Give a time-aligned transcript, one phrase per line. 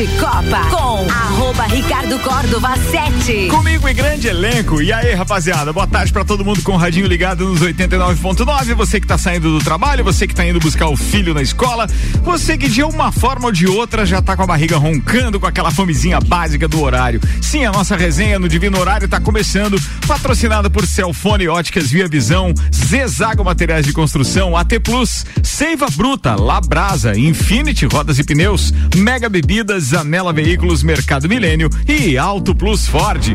[0.00, 3.48] de Copa com arroba Ricardo Córdova 7.
[3.48, 4.80] Comigo e grande elenco.
[4.80, 8.74] E aí, rapaziada, boa tarde pra todo mundo com o radinho ligado nos 89.9.
[8.74, 11.88] Você que tá saindo do trabalho, você que tá indo buscar o filho na escola,
[12.22, 15.46] você que de uma forma ou de outra já tá com a barriga roncando com
[15.46, 17.20] aquela fomezinha básica do horário.
[17.42, 19.76] Sim, a nossa resenha no Divino Horário tá começando,
[20.06, 27.18] patrocinada por Celfone Óticas Via Visão, Zezago Materiais de Construção, AT Plus, Seiva Bruta, Labrasa,
[27.18, 31.39] Infinity Rodas e Pneus, Mega Bebidas, Anela Veículos, Mercado Milênio
[31.88, 33.34] e Auto Plus Ford.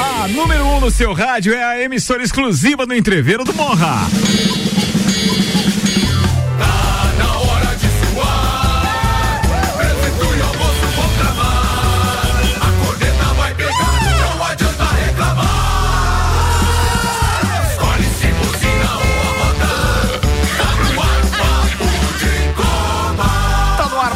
[0.00, 4.08] A número 1 um no seu rádio é a emissora exclusiva do Entreveiro do Morra.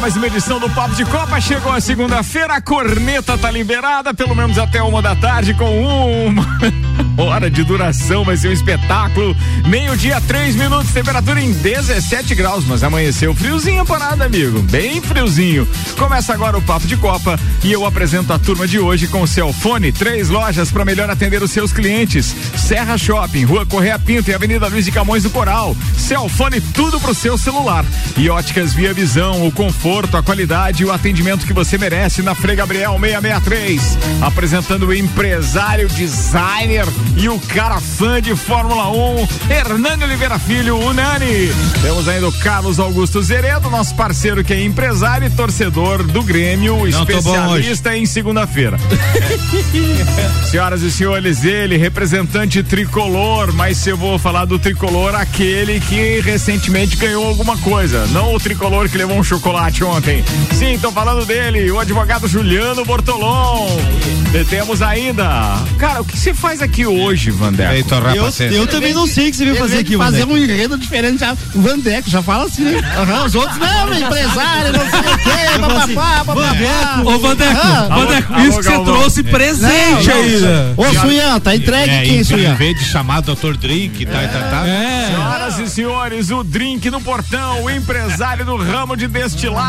[0.03, 1.39] Mais uma edição do Papo de Copa.
[1.39, 6.45] Chegou a segunda-feira, a corneta tá liberada, pelo menos até uma da tarde, com uma
[7.17, 8.25] hora de duração.
[8.25, 9.33] Vai ser um espetáculo.
[9.65, 14.61] Meio-dia, três minutos, temperatura em 17 graus, mas amanheceu friozinho a parada, amigo.
[14.63, 15.65] Bem friozinho.
[15.97, 19.27] Começa agora o Papo de Copa e eu apresento a turma de hoje com o
[19.27, 22.35] Celfone, três lojas para melhor atender os seus clientes.
[22.57, 25.73] Serra Shopping, Rua Correia Pinto e Avenida Luiz de Camões do Coral.
[25.97, 27.85] Celfone, tudo pro seu celular.
[28.17, 32.33] E óticas Via Visão, o conforto, a qualidade e o atendimento que você merece na
[32.33, 33.97] Frei Gabriel 663.
[34.21, 36.85] Apresentando o empresário, designer
[37.15, 41.51] e o cara fã de Fórmula 1, Hernani Oliveira Filho, o Nani.
[41.81, 46.77] Temos ainda o Carlos Augusto Zeredo, nosso parceiro que é empresário e torcedor do Grêmio,
[46.77, 48.77] Não especialista em segunda-feira.
[50.49, 56.19] Senhoras e senhores, ele, representante tricolor, mas se eu vou falar do tricolor, aquele que
[56.21, 60.23] recentemente ganhou alguma coisa, não o tricolor que levou um chocolate ontem.
[60.53, 63.67] Sim, tô falando dele, o advogado Juliano Bortolom.
[64.33, 65.57] E temos ainda.
[65.77, 67.71] Cara, o que você faz aqui hoje, Vandeco?
[67.71, 70.33] Eita, Eu, eu também não sei o que você veio fazer aqui, fazer Vandeco.
[70.33, 71.33] um enredo diferente já.
[71.53, 72.81] O Vandeco já fala assim, né?
[72.97, 77.01] Aham, os outros, não, empresário, não sei o quê, papapá, papapá.
[77.05, 80.73] Ô, Vandeco, Ah, Vandeco, isso que você trouxe presente Não, não, ainda.
[80.77, 82.51] Ô, Suian, tá entregue É, quem, em, Suian?
[82.53, 83.55] em vez de chamar Dr.
[83.59, 84.67] Drink, tá, tá, tá.
[84.67, 85.07] É.
[85.11, 89.07] Senhoras e senhores, o drink no portão, o empresário do ramo de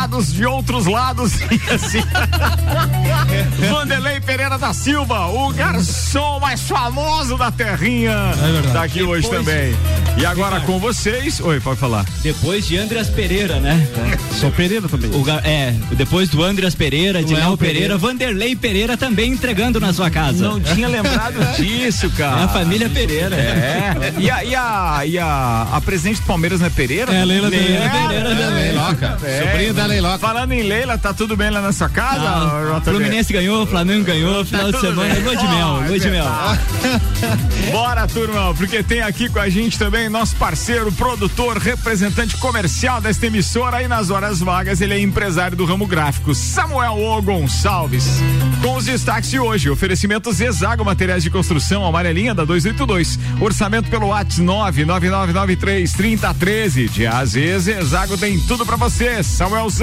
[0.05, 1.33] destilados de outros lados.
[1.55, 2.01] E assim.
[3.69, 8.11] Vanderlei Pereira da Silva, o garçom mais famoso da terrinha.
[8.11, 8.71] É.
[8.73, 9.73] Tá aqui hoje também.
[10.17, 11.39] E agora com vocês.
[11.39, 12.05] Oi, pode falar.
[12.21, 13.87] Depois de Andreas Pereira, né?
[14.39, 15.09] Sou Pereira também.
[15.11, 20.09] O, é, depois do Andreas Pereira, de Léo Pereira, Vanderlei Pereira também entregando na sua
[20.09, 20.45] casa.
[20.47, 22.41] Não tinha lembrado disso, cara.
[22.41, 23.35] É a família Pereira.
[23.35, 24.13] É.
[24.17, 27.13] E a, e a, e a, a presidente do Palmeiras não é Pereira?
[27.13, 27.89] É, Leila Pereira.
[27.89, 28.55] Pereira também.
[28.55, 29.17] Leiloca.
[29.23, 29.41] É.
[29.41, 30.19] Sobrinho da Leiloca.
[30.19, 32.81] Falando em Leila, tá tudo bem lá na sua casa?
[32.83, 35.23] Fluminense ganhou, Flamengo ganhou, final de tudo semana, bem.
[35.23, 36.25] lua de mel, Ó, lua de mel.
[37.71, 43.25] Bora, turma, porque tem aqui com a gente também nosso parceiro, produtor, representante comercial desta
[43.27, 48.05] emissora aí nas horas vagas, ele é empresário do ramo gráfico, Samuel O Gonçalves.
[48.61, 54.07] Com os destaques de hoje, oferecimento Zezago Materiais de Construção, amarelinha da 282, orçamento pelo
[54.07, 56.89] WhatsApp 99993 3013.
[56.89, 59.23] De AZ, Zezago tem tudo pra você,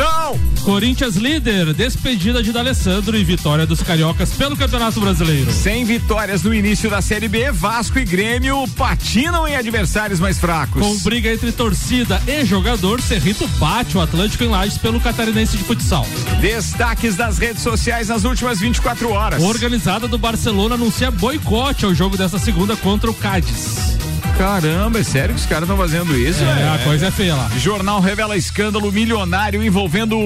[0.03, 0.41] Samuelzão!
[0.65, 5.51] Corinthians líder, despedida de D'Alessandro e vitória dos cariocas pelo Campeonato Brasileiro.
[5.53, 10.81] Sem vitórias no início da Série B, Vasco e Grêmio patinam em adversários mais fracos.
[10.81, 15.65] Com briga entre torcida e jogador, Cerrito bate o Atlântico em Lages pelo Catarinense de
[15.65, 16.07] Futsal.
[16.41, 19.43] Destaques das redes sociais nas últimas 24 horas.
[19.43, 24.02] Organizada do Barcelona anuncia boicote ao jogo dessa segunda contra o Cádiz.
[24.43, 26.43] Caramba, é sério que os caras estão fazendo isso?
[26.43, 27.49] É, a coisa é feia lá.
[27.59, 30.17] Jornal revela escândalo milionário envolvendo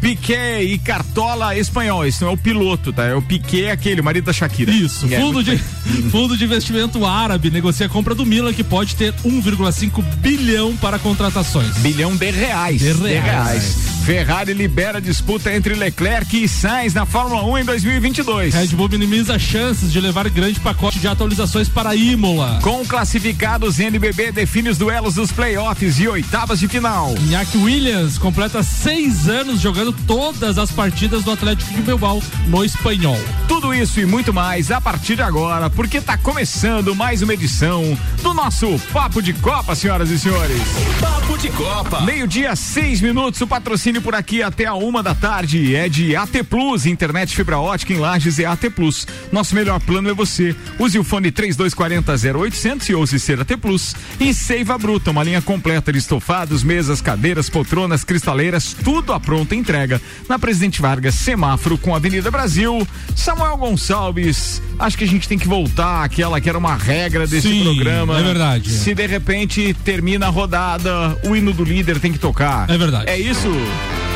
[0.00, 2.06] Piquet e Cartola espanhol.
[2.06, 3.06] Esse não é o piloto, tá?
[3.06, 4.70] É o Piquet, aquele, o marido da Shakira.
[4.70, 5.58] Isso, É, fundo de,
[6.12, 10.96] fundo de investimento árabe negocia a compra do Milan, que pode ter 1,5 bilhão para
[10.96, 11.76] contratações.
[11.78, 12.80] Bilhão de reais.
[12.80, 13.95] De reais.
[14.06, 18.54] Ferrari libera disputa entre Leclerc e Sainz na Fórmula 1 em 2022.
[18.54, 22.60] Red Bull minimiza chances de levar grande pacote de atualizações para Imola.
[22.62, 27.16] Com classificados, NBB define os duelos dos playoffs e oitavas de final.
[27.16, 33.18] Iñaki Williams completa seis anos jogando todas as partidas do Atlético de Bilbao no espanhol.
[33.48, 37.98] Tudo isso e muito mais a partir de agora, porque tá começando mais uma edição
[38.22, 40.62] do nosso Papo de Copa, senhoras e senhores.
[41.00, 42.02] Papo de Copa.
[42.02, 45.74] Meio-dia, seis minutos, o patrocínio Por aqui até a uma da tarde.
[45.74, 49.06] É de AT Plus, internet fibra ótica em Lages é AT Plus.
[49.32, 50.54] Nosso melhor plano é você.
[50.78, 53.94] Use o fone 3240 0800 e ouse ser AT Plus.
[54.20, 59.54] E Seiva Bruta, uma linha completa de estofados, mesas, cadeiras, poltronas, cristaleiras, tudo à pronta
[59.54, 60.00] entrega.
[60.28, 62.86] Na Presidente Vargas, semáforo com a Avenida Brasil.
[63.14, 67.48] Samuel Gonçalves, acho que a gente tem que voltar àquela que era uma regra desse
[67.48, 68.18] Sim, programa.
[68.18, 68.70] é verdade.
[68.70, 72.68] Se de repente termina a rodada, o hino do líder tem que tocar.
[72.70, 73.08] É verdade.
[73.08, 73.48] É isso?
[73.86, 74.15] Que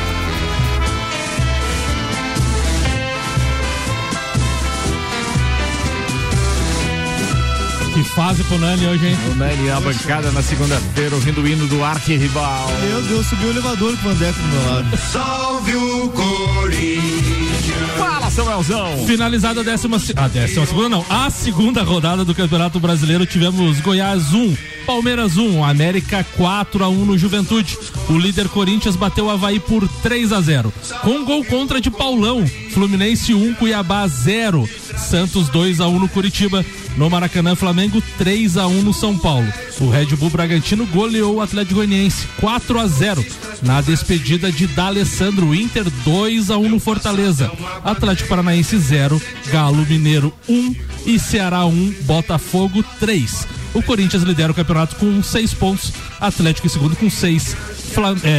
[8.21, 9.19] fase pro Nani hoje, hein?
[9.33, 12.71] O Nani na bancada na segunda-feira, ouvindo o hino do arquirrival.
[12.87, 14.97] Meu Deus, subiu o elevador com o Vandeco do meu lado.
[15.11, 17.97] Salve o Corinthians.
[17.97, 19.07] Fala, Samuelzão!
[19.07, 24.35] Finalizada a décima, a décima segunda não, a segunda rodada do Campeonato Brasileiro tivemos Goiás
[24.35, 27.79] 1, Palmeiras 1, América 4 a 1 no Juventude.
[28.07, 30.71] O líder Corinthians bateu o Havaí por 3 a 0.
[31.03, 34.69] Com gol contra de Paulão, Fluminense 1, Cuiabá 0,
[34.99, 36.63] Santos 2 a 1 no Curitiba.
[37.01, 39.51] No Maracanã, Flamengo 3 a 1 no São Paulo.
[39.81, 43.25] O Red Bull Bragantino goleou o Atlético Goianiense 4 a 0.
[43.63, 47.51] Na despedida de D'Alessandro, Inter 2 a 1 no Fortaleza.
[47.83, 49.19] Atlético Paranaense 0,
[49.51, 50.77] Galo Mineiro 1
[51.07, 53.49] e Ceará 1, Botafogo 3.
[53.73, 57.57] O Corinthians lidera o campeonato com 6 pontos, Atlético em segundo com 6,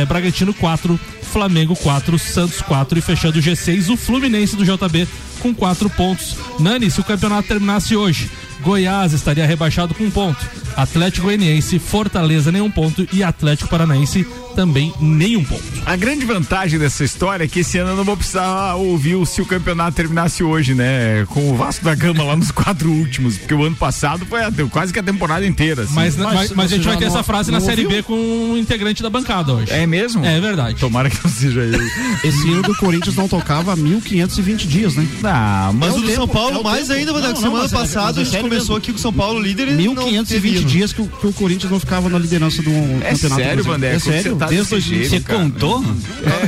[0.08, 1.00] Bragantino 4,
[1.32, 5.08] Flamengo 4, Santos 4 e fechando o G6 o Fluminense do JB
[5.40, 6.36] com 4 pontos.
[6.60, 8.30] Nani, se o campeonato terminasse hoje,
[8.62, 10.46] Goiás estaria rebaixado com um ponto.
[10.78, 14.26] Atlético Goianiense, Fortaleza nenhum ponto e Atlético Paranaense
[14.56, 15.64] também nenhum ponto.
[15.86, 19.26] A grande vantagem dessa história é que esse ano eu não vou precisar ouvir o
[19.26, 21.26] se o campeonato terminasse hoje, né?
[21.28, 24.52] Com o Vasco da Gama lá nos quatro últimos, porque o ano passado foi a-
[24.70, 25.84] quase que a temporada inteira.
[25.84, 25.94] assim.
[25.94, 27.98] Mas, mas, mas a gente vai ter não- essa frase não na Série ouviu?
[27.98, 28.14] B com
[28.52, 29.72] um integrante da bancada hoje.
[29.72, 30.24] É mesmo?
[30.24, 30.80] É verdade.
[30.80, 31.80] Tomara que não seja eu.
[32.24, 35.08] Esse hino do Corinthians não tocava há 1520 dias, né?
[35.24, 37.00] Ah, mas Mas o do tempo, São Paulo é mais tempo.
[37.00, 37.34] ainda, Vandeco.
[37.34, 38.78] Não, não, Semana é- passada é a gente sério começou mesmo.
[38.78, 40.70] aqui com o São Paulo líder e não teve 1520 hino.
[40.70, 43.64] dias que o, que o Corinthians não ficava na liderança do É campeonato sério.
[43.64, 43.96] Vandeco?
[43.96, 45.00] É sério, Você tá desde desse 2000.
[45.00, 45.40] jeito, Você cara.
[45.44, 45.86] contou?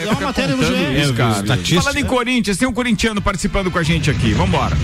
[0.05, 1.01] É uma matéria no contando GE.
[1.01, 1.43] isso, cara.
[1.81, 4.33] Falando em Corinthians, tem um corintiano participando com a gente aqui.
[4.33, 4.75] Vambora.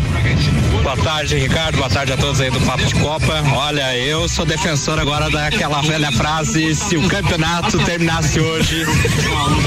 [0.83, 1.77] Boa tarde, Ricardo.
[1.77, 3.43] Boa tarde a todos aí do Papo de Copa.
[3.53, 8.85] Olha, eu sou defensor agora daquela velha frase: se o campeonato terminasse hoje,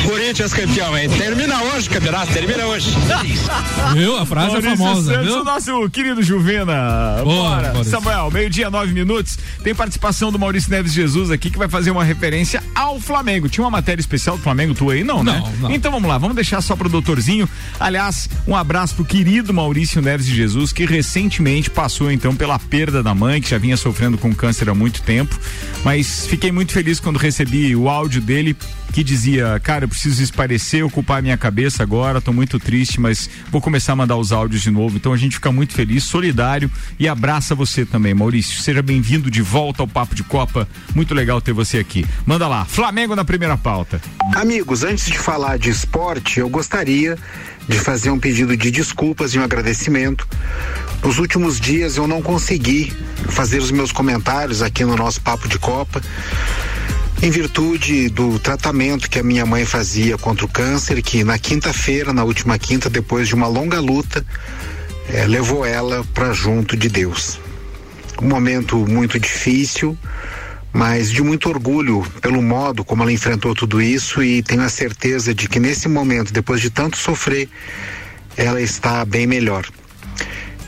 [0.04, 1.08] Corinthians campeão, hein?
[1.10, 2.90] Termina hoje o campeonato, termina hoje.
[3.94, 4.16] Viu?
[4.18, 5.40] A frase é Maurício famosa, Santos, viu?
[5.40, 7.20] o nosso querido Juvena.
[7.22, 7.72] Boa, Bora.
[7.72, 7.90] Maurício.
[7.90, 9.38] Samuel, meio-dia, nove minutos.
[9.62, 13.48] Tem participação do Maurício Neves Jesus aqui que vai fazer uma referência ao Flamengo.
[13.48, 15.04] Tinha uma matéria especial do Flamengo, tu aí?
[15.04, 15.40] Não, né?
[15.44, 15.70] Não, não.
[15.70, 17.48] Então vamos lá, vamos deixar só pro doutorzinho.
[17.78, 23.02] Aliás, um abraço pro querido Maurício Neves de Jesus, que recentemente passou então pela perda
[23.02, 25.36] da mãe, que já vinha sofrendo com câncer há muito tempo.
[25.84, 28.56] Mas fiquei muito feliz quando recebi o áudio dele
[28.92, 33.60] que dizia, cara, eu preciso esparecer, ocupar minha cabeça agora, tô muito triste, mas vou
[33.60, 34.96] começar a mandar os áudios de novo.
[34.96, 38.60] Então a gente fica muito feliz, solidário e abraça você também, Maurício.
[38.60, 40.68] Seja bem-vindo de volta ao Papo de Copa.
[40.94, 42.06] Muito legal ter você aqui.
[42.24, 44.00] Manda lá, Flamengo na primeira pauta.
[44.36, 47.18] Amigos, antes de falar de esporte, eu gostaria
[47.68, 50.26] de fazer um pedido de desculpas e um agradecimento.
[51.02, 52.92] Nos últimos dias eu não consegui
[53.28, 56.00] fazer os meus comentários aqui no nosso Papo de Copa,
[57.22, 62.12] em virtude do tratamento que a minha mãe fazia contra o câncer, que na quinta-feira,
[62.12, 64.24] na última quinta, depois de uma longa luta,
[65.08, 67.38] eh, levou ela para junto de Deus.
[68.20, 69.96] Um momento muito difícil,
[70.72, 75.34] mas de muito orgulho pelo modo como ela enfrentou tudo isso e tenho a certeza
[75.34, 77.48] de que nesse momento, depois de tanto sofrer,
[78.36, 79.66] ela está bem melhor.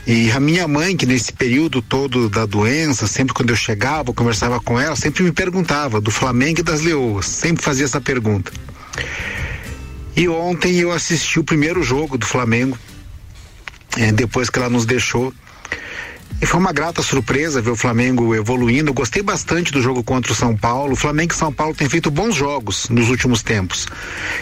[0.07, 4.13] E a minha mãe, que nesse período todo da doença, sempre quando eu chegava, eu
[4.13, 8.51] conversava com ela, sempre me perguntava do Flamengo e das Leoas, sempre fazia essa pergunta.
[10.15, 12.77] E ontem eu assisti o primeiro jogo do Flamengo,
[13.97, 15.33] eh, depois que ela nos deixou.
[16.41, 18.93] E foi uma grata surpresa ver o Flamengo evoluindo.
[18.93, 20.93] Gostei bastante do jogo contra o São Paulo.
[20.93, 23.87] O Flamengo e São Paulo têm feito bons jogos nos últimos tempos.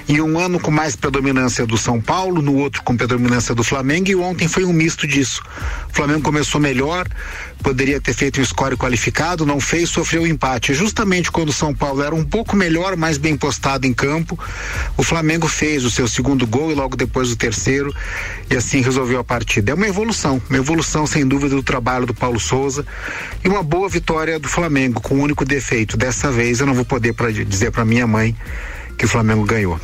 [0.07, 4.09] E um ano com mais predominância do São Paulo, no outro com predominância do Flamengo,
[4.09, 5.43] e ontem foi um misto disso.
[5.91, 7.07] O Flamengo começou melhor,
[7.63, 10.73] poderia ter feito um score qualificado, não fez, sofreu empate.
[10.73, 14.37] Justamente quando o São Paulo era um pouco melhor, mais bem postado em campo,
[14.97, 17.95] o Flamengo fez o seu segundo gol e logo depois o terceiro,
[18.51, 19.71] e assim resolveu a partida.
[19.71, 22.85] É uma evolução, uma evolução sem dúvida do trabalho do Paulo Souza
[23.43, 25.95] e uma boa vitória do Flamengo, com o único defeito.
[25.95, 28.35] Dessa vez eu não vou poder pra, dizer para minha mãe
[28.97, 29.79] que o Flamengo ganhou.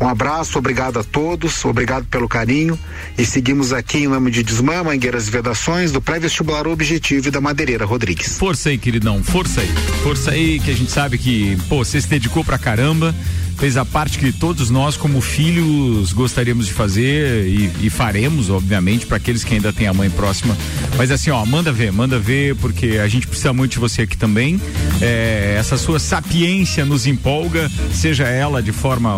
[0.00, 2.78] Um abraço, obrigado a todos, obrigado pelo carinho
[3.16, 7.40] e seguimos aqui em nome de Desmã, Mangueiras e Vedações, do pré-vestibular Objetivo e da
[7.40, 8.36] Madeireira Rodrigues.
[8.36, 9.68] Força aí, queridão, força aí.
[10.02, 13.14] Força aí, que a gente sabe que, pô, você se dedicou pra caramba.
[13.56, 19.06] Fez a parte que todos nós, como filhos, gostaríamos de fazer e, e faremos, obviamente,
[19.06, 20.56] para aqueles que ainda têm a mãe próxima.
[20.96, 24.16] Mas assim, ó, manda ver, manda ver, porque a gente precisa muito de você aqui
[24.16, 24.60] também.
[25.00, 29.16] É, essa sua sapiência nos empolga, seja ela de forma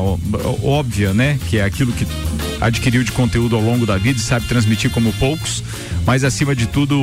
[0.62, 1.38] óbvia, né?
[1.48, 2.06] Que é aquilo que
[2.60, 5.62] adquiriu de conteúdo ao longo da vida e sabe transmitir como poucos,
[6.04, 6.96] mas acima de tudo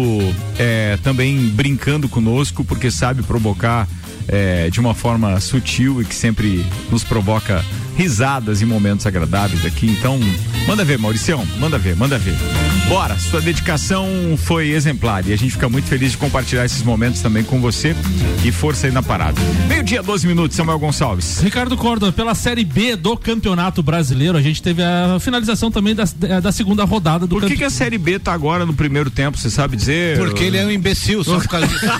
[0.57, 3.87] é, também brincando conosco, porque sabe provocar
[4.27, 7.63] é, de uma forma sutil e que sempre nos provoca
[7.95, 9.87] risadas e momentos agradáveis aqui.
[9.87, 10.19] Então,
[10.67, 12.35] manda ver, Mauricião, manda ver, manda ver.
[12.87, 17.19] Bora, sua dedicação foi exemplar e a gente fica muito feliz de compartilhar esses momentos
[17.21, 17.95] também com você
[18.43, 19.41] e força aí na parada.
[19.67, 21.39] Meio-dia, 12 minutos, Samuel Gonçalves.
[21.41, 26.03] Ricardo Córdoba, pela Série B do Campeonato Brasileiro, a gente teve a finalização também da,
[26.41, 29.37] da segunda rodada do Por que, que a Série B tá agora no primeiro tempo,
[29.37, 30.17] você sabe dizer?
[30.19, 31.85] Porque ele é um imbecil, só por causa disso.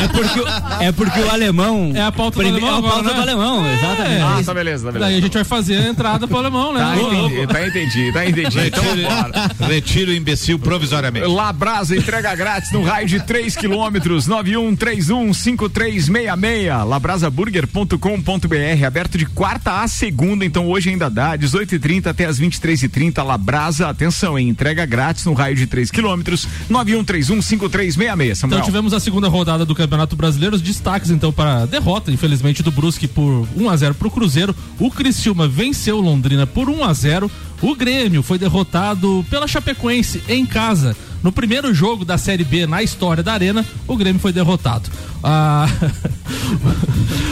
[0.00, 0.48] É porque, o-
[0.82, 1.92] é porque o alemão.
[1.94, 3.14] É a pauta do alemão É a agora, pauta né?
[3.14, 4.22] do alemão, exatamente.
[4.22, 5.22] Ah, tá beleza, tá Daí a beleza.
[5.26, 6.80] gente vai fazer a entrada pro alemão, né?
[6.80, 7.34] Tá louco.
[7.34, 8.58] entendi, tá entendi, tá entendi.
[8.66, 9.50] Então vambora.
[9.60, 11.26] Retira o imbecil provisoriamente.
[11.26, 20.44] Labrasa entrega grátis no raio de 3 quilômetros, 91315366, labrasaburger.com.br, aberto de quarta a segunda,
[20.44, 25.56] então hoje ainda dá, 18h30 até as 23h30, Labrasa, atenção, hein, entrega grátis no raio
[25.56, 28.58] de 3 quilômetros, 91315366, Samuel.
[28.58, 32.62] Então tivemos a segunda rodada do Campeonato Brasileiro, os destaques então para a derrota, infelizmente,
[32.62, 34.54] do Brusque por 1 a 0 para o Cruzeiro.
[34.78, 34.90] O
[35.30, 37.30] Criciúma venceu Londrina por 1 a 0.
[37.62, 40.96] O Grêmio foi derrotado pela Chapecoense em casa.
[41.22, 44.90] No primeiro jogo da Série B na história da Arena, o Grêmio foi derrotado.
[45.22, 45.68] Ah...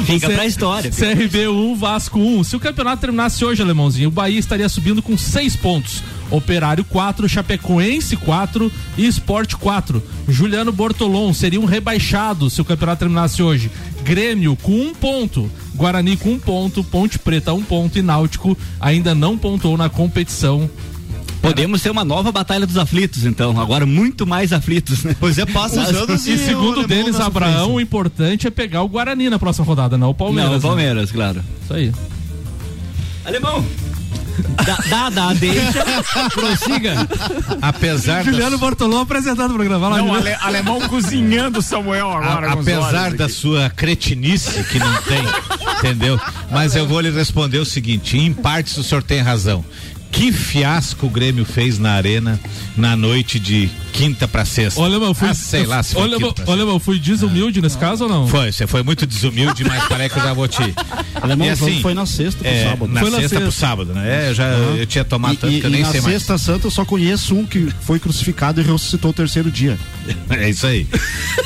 [0.04, 0.90] Fica C- pra história.
[0.90, 2.44] CRB 1, Vasco 1.
[2.44, 6.02] Se o campeonato terminasse hoje, alemãozinho, o Bahia estaria subindo com seis pontos.
[6.30, 10.02] Operário 4, Chapecoense 4 e Esporte 4.
[10.28, 13.70] Juliano Bortolom seriam rebaixados se o campeonato terminasse hoje.
[14.02, 15.50] Grêmio com um ponto.
[15.74, 16.84] Guarani com um ponto.
[16.84, 17.98] Ponte Preta um ponto.
[17.98, 20.68] E Náutico ainda não pontuou na competição.
[21.40, 23.58] Podemos ter uma nova Batalha dos Aflitos, então.
[23.60, 25.16] Agora muito mais aflitos, né?
[25.18, 28.82] Pois é, passa os anos E segundo o o Denis Abraão, o importante é pegar
[28.82, 30.50] o Guarani na próxima rodada, não o Palmeiras.
[30.50, 30.68] Não, o né?
[30.68, 31.42] Palmeiras, claro.
[31.62, 31.92] Isso aí.
[33.24, 33.64] Alemão!
[34.64, 35.84] Dá, dá, dá, deixa,
[36.32, 36.94] prossiga.
[37.60, 39.88] Apesar Juliano Bortolom apresentando o programa.
[39.88, 42.50] Lá, Não, ale- alemão cozinhando o Samuel agora.
[42.50, 43.34] a- apesar da aqui.
[43.34, 45.22] sua cretinice que não tem,
[45.78, 46.20] entendeu?
[46.50, 49.64] Mas eu vou lhe responder o seguinte: em partes o senhor tem razão.
[50.10, 52.40] Que fiasco o Grêmio fez na arena
[52.76, 53.68] na noite de
[53.98, 54.80] quinta pra sexta.
[54.80, 55.28] Olha, eu fui.
[55.28, 58.28] Ah, sei lá se foi olha, olha, eu fui desumilde nesse caso ou não?
[58.28, 60.62] Foi, você foi muito desumilde, mas parece que eu já vou te.
[61.20, 62.92] Alemão, E assim, foi na sexta pro É, sábado.
[62.92, 63.66] na Foi na sexta, pro sexta.
[63.66, 64.26] sábado, né?
[64.26, 66.14] É, eu já eu tinha tomado tanto E, que eu e nem na sei mais.
[66.14, 69.76] sexta santa eu só conheço um que foi crucificado e ressuscitou o terceiro dia.
[70.30, 70.86] É isso aí.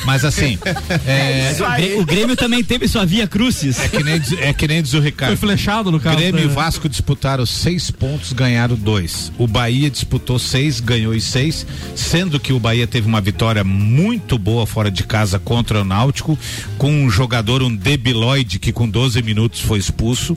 [0.04, 0.58] Mas assim,
[1.06, 3.80] é, O Grê- O Grêmio também teve sua via crucis.
[3.80, 5.36] é, que nem, diz- é que nem diz o Foi Ricardo.
[5.36, 6.16] flechado no caso.
[6.16, 6.52] Grêmio e né?
[6.52, 9.32] Vasco disputaram seis pontos, ganharam dois.
[9.38, 11.66] O Bahia disputou seis, ganhou os seis,
[11.96, 16.36] sendo que o Bahia teve uma vitória muito boa fora de casa contra o Náutico,
[16.76, 20.36] com um jogador, um debiloide, que com 12 minutos foi expulso.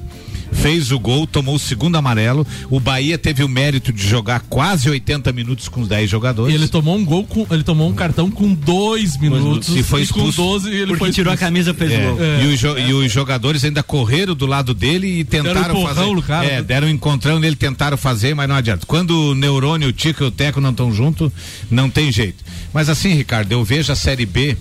[0.62, 2.46] Fez o gol, tomou o segundo amarelo.
[2.72, 6.56] O Bahia teve o mérito de jogar quase 80 minutos com os 10 E jogadores.
[6.56, 7.46] ele tomou um gol com.
[7.52, 9.70] Ele tomou um cartão com dois minutos.
[9.76, 12.26] E foi com expulso 12 ele Porque foi tirou a camisa fez É, o gol.
[12.42, 15.78] E, os jo- e os jogadores ainda correram do lado dele e tentaram Deram um
[15.80, 16.16] empurrão fazer.
[16.16, 16.46] no cara.
[16.48, 18.86] É, deram um encontrão nele, tentaram fazer, mas não adianta.
[18.88, 21.32] Quando o Neurônio, o Tico e o Teco não estão juntos,
[21.70, 22.44] não tem jeito.
[22.74, 24.58] Mas assim, Ricardo, eu vejo a Série B,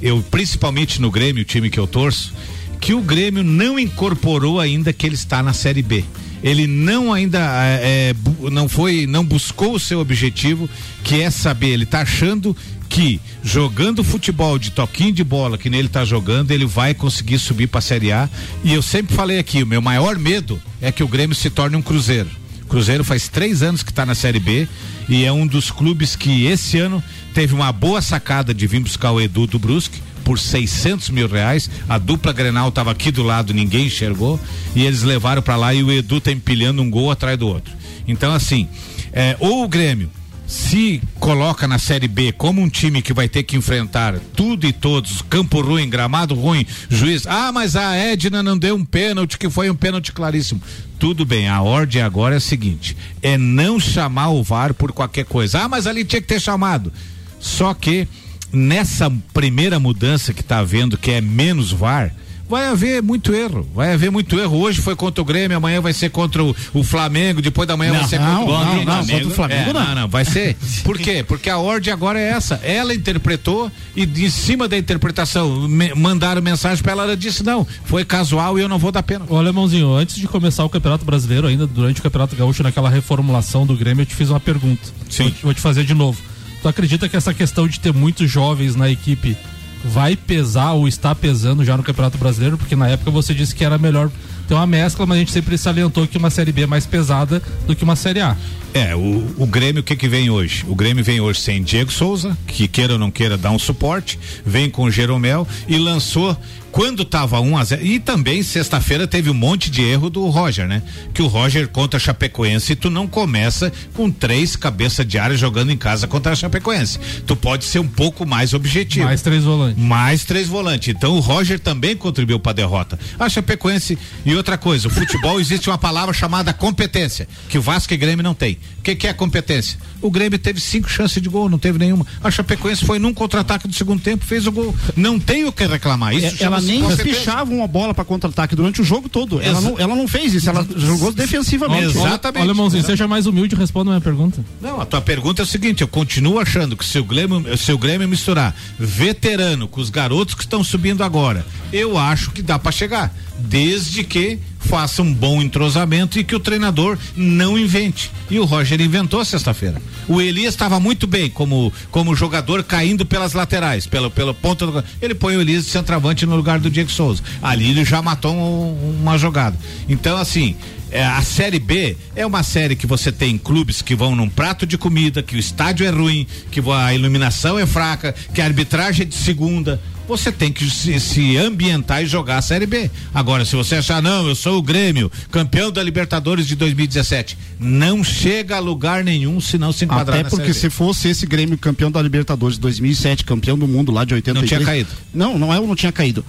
[0.00, 2.32] eu principalmente no Grêmio, o time que eu torço,
[2.80, 6.04] que o Grêmio não incorporou ainda que ele está na Série B.
[6.42, 10.68] Ele não ainda é, é, não foi, não buscou o seu objetivo,
[11.02, 11.68] que é saber.
[11.68, 12.56] Ele está achando
[12.88, 17.66] que jogando futebol de toquinho de bola que nele está jogando, ele vai conseguir subir
[17.66, 18.28] para a Série A.
[18.62, 21.76] E eu sempre falei aqui, o meu maior medo é que o Grêmio se torne
[21.76, 22.30] um Cruzeiro.
[22.68, 24.68] Cruzeiro faz três anos que está na Série B
[25.08, 27.02] e é um dos clubes que esse ano
[27.32, 31.70] teve uma boa sacada de vir buscar o Edu do Brusque por 600 mil reais.
[31.88, 34.40] A dupla Grenal estava aqui do lado, ninguém enxergou
[34.74, 37.72] e eles levaram para lá e o Edu tá empilhando um gol atrás do outro.
[38.08, 38.68] Então assim,
[39.12, 40.10] é, ou o Grêmio
[40.44, 44.72] se coloca na Série B como um time que vai ter que enfrentar tudo e
[44.72, 49.48] todos, campo ruim, gramado ruim, juiz, ah, mas a Edna não deu um pênalti, que
[49.48, 50.60] foi um pênalti claríssimo.
[50.98, 55.24] Tudo bem, a ordem agora é a seguinte: é não chamar o VAR por qualquer
[55.24, 55.62] coisa.
[55.62, 56.92] Ah, mas ali tinha que ter chamado.
[57.38, 58.08] Só que
[58.52, 62.12] nessa primeira mudança que está havendo, que é menos VAR,
[62.48, 63.68] vai haver muito erro.
[63.74, 64.58] Vai haver muito erro.
[64.58, 67.92] Hoje foi contra o Grêmio, amanhã vai ser contra o, o Flamengo, depois da manhã
[67.92, 68.84] Não, vai ser contra o não, Flamengo.
[68.90, 69.84] não, contra o Flamengo É, não.
[69.84, 70.56] não, não, vai ser.
[70.84, 71.24] Por quê?
[71.26, 72.60] Porque a ordem agora é essa.
[72.62, 77.66] Ela interpretou e de cima da interpretação me- mandaram mensagem pra ela, ela disse não,
[77.84, 79.24] foi casual e eu não vou dar pena.
[79.28, 83.66] Ô Alemãozinho, antes de começar o Campeonato Brasileiro, ainda durante o Campeonato Gaúcho, naquela reformulação
[83.66, 84.82] do Grêmio, eu te fiz uma pergunta.
[85.10, 85.24] Sim.
[85.24, 86.20] Vou te, vou te fazer de novo.
[86.66, 89.36] Tu acredita que essa questão de ter muitos jovens na equipe
[89.84, 92.58] vai pesar ou está pesando já no Campeonato Brasileiro?
[92.58, 94.10] Porque na época você disse que era melhor
[94.48, 97.40] ter uma mescla, mas a gente sempre salientou que uma Série B é mais pesada
[97.68, 98.36] do que uma Série A.
[98.76, 100.62] É, o, o Grêmio, o que que vem hoje?
[100.68, 104.18] O Grêmio vem hoje sem Diego Souza, que queira ou não queira dar um suporte,
[104.44, 106.36] vem com o Jeromel e lançou
[106.76, 110.68] quando tava 1 a 0 e também sexta-feira teve um monte de erro do Roger,
[110.68, 110.82] né?
[111.14, 115.72] Que o Roger contra a Chapecoense, tu não começa com três cabeças de área jogando
[115.72, 117.00] em casa contra a Chapecoense.
[117.26, 119.06] Tu pode ser um pouco mais objetivo.
[119.06, 119.82] Mais três volantes.
[119.82, 120.94] Mais três volantes.
[120.94, 122.98] Então o Roger também contribuiu para a derrota.
[123.18, 127.94] A Chapecoense e outra coisa, o futebol existe uma palavra chamada competência, que o Vasco
[127.94, 128.58] e Grêmio não tem.
[128.78, 129.78] O que, que é competência?
[130.00, 132.06] O Grêmio teve cinco chances de gol, não teve nenhuma.
[132.22, 134.72] A Chapecoense foi num contra-ataque do segundo tempo, fez o gol.
[134.94, 136.14] Não tem o que reclamar.
[136.14, 139.40] Isso É, ela nem pichava uma bola pra contra-ataque durante o jogo todo.
[139.40, 141.98] Ela não, ela não fez isso, ela jogou defensivamente.
[141.98, 142.42] Exatamente.
[142.42, 144.44] Ô, Alemãozinho, seja mais humilde e responda a minha pergunta.
[144.60, 147.72] Não, a tua pergunta é o seguinte, eu continuo achando que se o Grêmio, se
[147.72, 152.58] o Grêmio misturar veterano com os garotos que estão subindo agora, eu acho que dá
[152.58, 158.10] para chegar, desde que faça um bom entrosamento e que o treinador não invente.
[158.28, 159.80] E o Roger inventou sexta-feira.
[160.08, 164.84] O Elias estava muito bem como como jogador caindo pelas laterais, pelo pelo ponto do,
[165.00, 167.22] ele põe o Elias de centroavante no lugar do Diego Souza.
[167.42, 169.56] Ali ele já matou um- uma jogada.
[169.88, 170.56] Então assim,
[170.90, 174.66] é, a série B é uma série que você tem clubes que vão num prato
[174.66, 179.02] de comida, que o estádio é ruim, que a iluminação é fraca, que a arbitragem
[179.02, 179.80] é de segunda.
[180.08, 182.90] Você tem que se, se ambientar e jogar a série B.
[183.12, 188.04] Agora, se você achar, não, eu sou o Grêmio, campeão da Libertadores de 2017, não
[188.04, 191.90] chega a lugar nenhum se não se enquadrar Até porque se fosse esse Grêmio campeão
[191.90, 194.50] da Libertadores de 2007, campeão do mundo lá de 83.
[194.50, 194.90] Não tinha caído.
[195.12, 196.24] Não, não é, não tinha caído.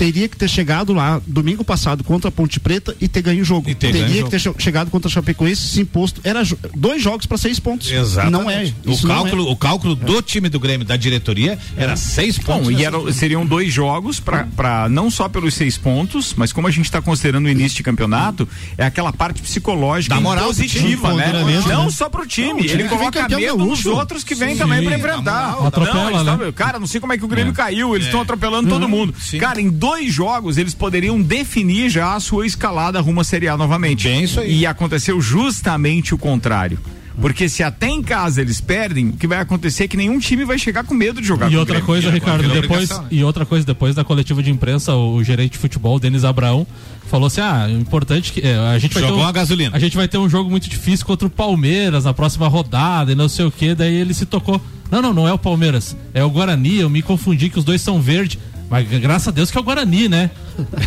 [0.00, 3.44] Teria que ter chegado lá domingo passado contra a Ponte Preta e ter ganho o
[3.44, 3.68] jogo.
[3.68, 6.22] E ter Teria ganho que ter che- chegado contra a Chapecoense, se imposto.
[6.24, 6.42] Era
[6.74, 7.90] dois jogos para seis pontos.
[7.92, 8.32] Exatamente.
[8.32, 8.72] Não é.
[8.86, 9.52] O não cálculo, é.
[9.52, 12.68] o cálculo do time do Grêmio, da diretoria, era seis pontos.
[12.68, 16.70] Bom, e era- seriam dois jogos para não só pelos seis pontos, mas como a
[16.70, 18.48] gente está considerando o início de campeonato,
[18.78, 21.62] é aquela parte psicológica Da moral positiva, time, né?
[21.68, 21.90] Não né?
[21.90, 23.92] só pro time, Não, o time ele coloca medo nos gaúcho.
[23.94, 25.56] outros que vêm também para enfrentar.
[25.60, 25.70] moral.
[26.14, 26.36] Não, né?
[26.44, 28.80] tão- cara, não sei como é que o Grêmio caiu, eles estão atropelando Uhum.
[28.80, 29.14] todo mundo.
[29.20, 29.36] sim.
[29.38, 33.56] Cara, em dois jogos eles poderiam definir já a sua escalada rumo à Série A
[33.56, 34.08] novamente.
[34.08, 34.60] Bem isso aí.
[34.60, 36.78] E aconteceu justamente o contrário.
[37.20, 40.44] Porque se até em casa eles perdem, o que vai acontecer é que nenhum time
[40.44, 41.86] vai chegar com medo de jogar E outra Grêmio.
[41.86, 43.04] coisa, Ricardo, depois né?
[43.10, 46.66] e outra coisa depois da coletiva de imprensa, o, o gerente de futebol, Denis Abraão,
[47.10, 49.76] falou assim: "Ah, é importante que é, a gente vai Jogou ter um, a gasolina.
[49.76, 53.14] A gente vai ter um jogo muito difícil contra o Palmeiras na próxima rodada e
[53.14, 53.74] não sei o quê".
[53.74, 54.58] Daí ele se tocou:
[54.90, 57.82] "Não, não, não é o Palmeiras, é o Guarani, eu me confundi que os dois
[57.82, 58.38] são verde".
[58.70, 60.30] Mas graças a Deus que é o Guarani, né?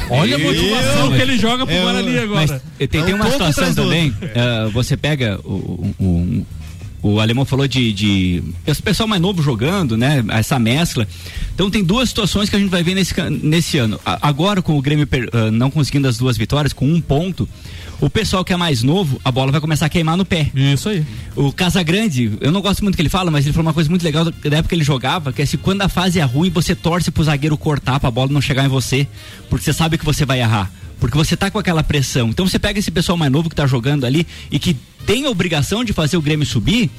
[0.10, 2.40] Olha a motivação que ele joga pro Guarani agora.
[2.48, 4.14] Mas tem, tem uma situação também.
[4.22, 6.46] eh, você pega o, o,
[7.04, 10.24] o, o alemão falou de, de esse pessoal mais novo jogando, né?
[10.30, 11.06] Essa mescla.
[11.54, 14.00] Então tem duas situações que a gente vai ver nesse, nesse ano.
[14.06, 17.48] A- agora com o Grêmio per- ah, não conseguindo as duas vitórias, com um ponto,
[18.04, 20.52] o pessoal que é mais novo, a bola vai começar a queimar no pé.
[20.54, 21.06] Isso aí.
[21.38, 23.90] O Casagrande, eu não gosto muito do que ele fala, mas ele falou uma coisa
[23.90, 26.50] muito legal da época que ele jogava, que é se quando a fase é ruim,
[26.50, 29.08] você torce pro zagueiro cortar pra bola não chegar em você,
[29.50, 30.70] porque você sabe que você vai errar.
[31.00, 32.28] Porque você tá com aquela pressão.
[32.28, 35.30] Então você pega esse pessoal mais novo que tá jogando ali e que tem a
[35.30, 36.92] obrigação de fazer o Grêmio subir,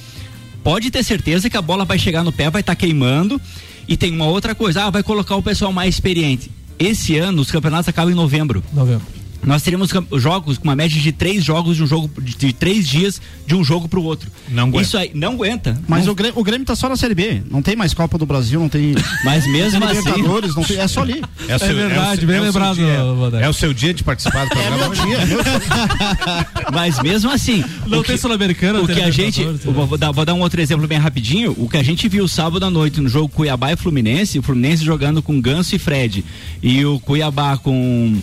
[0.62, 3.38] pode ter certeza que a bola vai chegar no pé, vai estar queimando.
[3.86, 6.50] E tem uma outra coisa, ah, vai colocar o pessoal mais experiente.
[6.78, 8.64] Esse ano os campeonatos acabam em novembro.
[8.72, 9.23] Novembro.
[9.46, 12.52] Nós teremos cam- jogos com uma média de três jogos de um jogo de, de
[12.52, 14.30] três dias de um jogo pro outro.
[14.48, 14.82] Não aguenta.
[14.82, 15.80] Isso aí não aguenta.
[15.86, 17.42] Mas Não- o Grêmio, o Grêmio tá só na Série B.
[17.50, 18.94] Não tem mais Copa do Brasil, não tem.
[19.24, 21.22] Mas mesmo assim, Libertadores, não tem, é só ali.
[21.48, 23.40] É, o seu- verdade, é o seu- bem é o lembrado, dia-.
[23.40, 24.88] É o seu dia de participar do programa.
[24.88, 25.00] hoje?
[26.72, 30.10] mas mesmo assim, Não o tem que- Sul-Americana, O tem que a gente, vou dar,
[30.12, 31.54] vou dar um outro exemplo bem rapidinho.
[31.58, 34.84] O que a gente viu sábado à noite no jogo Cuiabá e Fluminense, o Fluminense
[34.84, 36.24] jogando com Ganso e Fred
[36.62, 38.16] e o Cuiabá com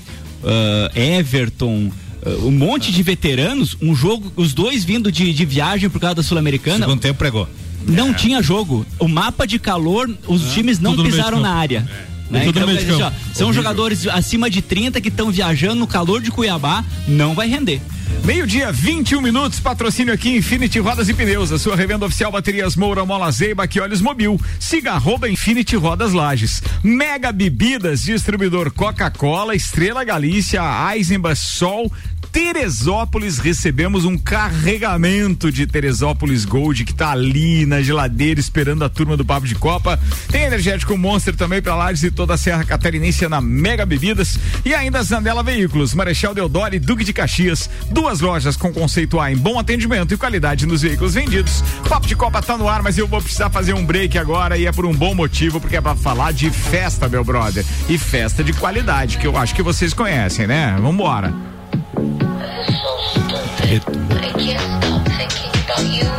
[0.44, 1.92] ah, Everton,
[2.26, 6.16] ah, um monte de veteranos, um jogo, os dois vindo de, de viagem por causa
[6.16, 7.48] da Sul-Americana, Segundo tempo pregou.
[7.88, 8.86] não tinha jogo.
[9.00, 11.88] O mapa de calor, os times não Tudo pisaram na área.
[12.30, 12.46] Né?
[12.46, 13.14] Tudo no Então, campo.
[13.18, 17.50] ó, são jogadores acima de 30 que estão viajando no calor de Cuiabá, não vai
[17.50, 17.82] render.
[18.24, 23.06] Meio-dia, 21 minutos, patrocínio aqui Infinity Rodas e Pneus, a sua revenda oficial baterias Moura,
[23.06, 24.40] Mola Zeiba, que olhos mobil.
[24.60, 26.62] Siga arroba Infinity Rodas Lages.
[26.84, 30.62] Mega Bebidas, distribuidor Coca-Cola, Estrela Galícia,
[30.94, 31.92] Eisenbach, Sol,
[32.32, 39.18] Teresópolis, recebemos um carregamento de Teresópolis Gold que tá ali na geladeira esperando a turma
[39.18, 40.00] do Papo de Copa.
[40.32, 44.74] Tem energético Monster também para Lages e toda a Serra Catarinense na Mega Bebidas e
[44.74, 47.70] ainda Zandela Veículos, Marechal Deodoro e Duque de Caxias.
[48.02, 51.64] Duas lojas com conceito A em bom atendimento e qualidade nos veículos vendidos.
[51.88, 54.66] Papo de Copa tá no ar, mas eu vou precisar fazer um break agora e
[54.66, 57.64] é por um bom motivo, porque é para falar de festa, meu brother.
[57.88, 60.76] E festa de qualidade, que eu acho que vocês conhecem, né?
[60.82, 61.32] Vambora.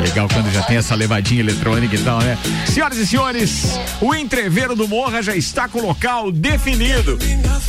[0.00, 2.36] Legal quando já tem essa levadinha eletrônica e tal, né?
[2.66, 7.18] Senhoras e senhores, o entreveiro do Morra já está com o local definido.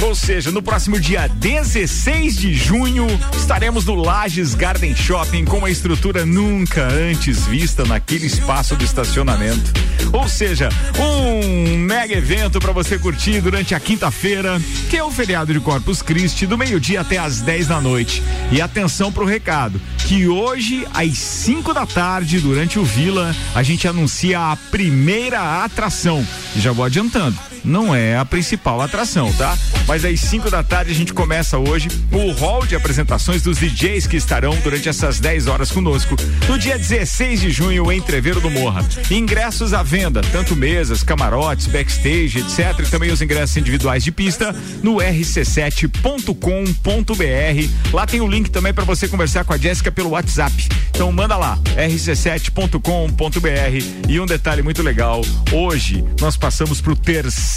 [0.01, 5.69] Ou seja, no próximo dia 16 de junho, estaremos no Lages Garden Shopping com uma
[5.69, 9.71] estrutura nunca antes vista naquele espaço de estacionamento.
[10.11, 15.53] Ou seja, um mega evento para você curtir durante a quinta-feira, que é o feriado
[15.53, 18.21] de Corpus Christi, do meio-dia até às 10 da noite.
[18.51, 23.87] E atenção pro recado, que hoje às 5 da tarde, durante o Vila, a gente
[23.87, 26.25] anuncia a primeira atração.
[26.55, 29.57] E já vou adiantando, não é a principal atração, tá?
[29.87, 34.07] Mas às 5 da tarde a gente começa hoje o hall de apresentações dos DJs
[34.07, 36.15] que estarão durante essas 10 horas conosco.
[36.47, 38.85] No dia 16 de junho, em Entreveiro do Morra.
[39.09, 42.79] Ingressos à venda, tanto mesas, camarotes, backstage, etc.
[42.79, 47.93] E também os ingressos individuais de pista no rc7.com.br.
[47.93, 50.53] Lá tem o link também para você conversar com a Jéssica pelo WhatsApp.
[50.89, 54.09] Então manda lá, rc7.com.br.
[54.09, 55.21] E um detalhe muito legal:
[55.51, 57.52] hoje nós passamos para o terceiro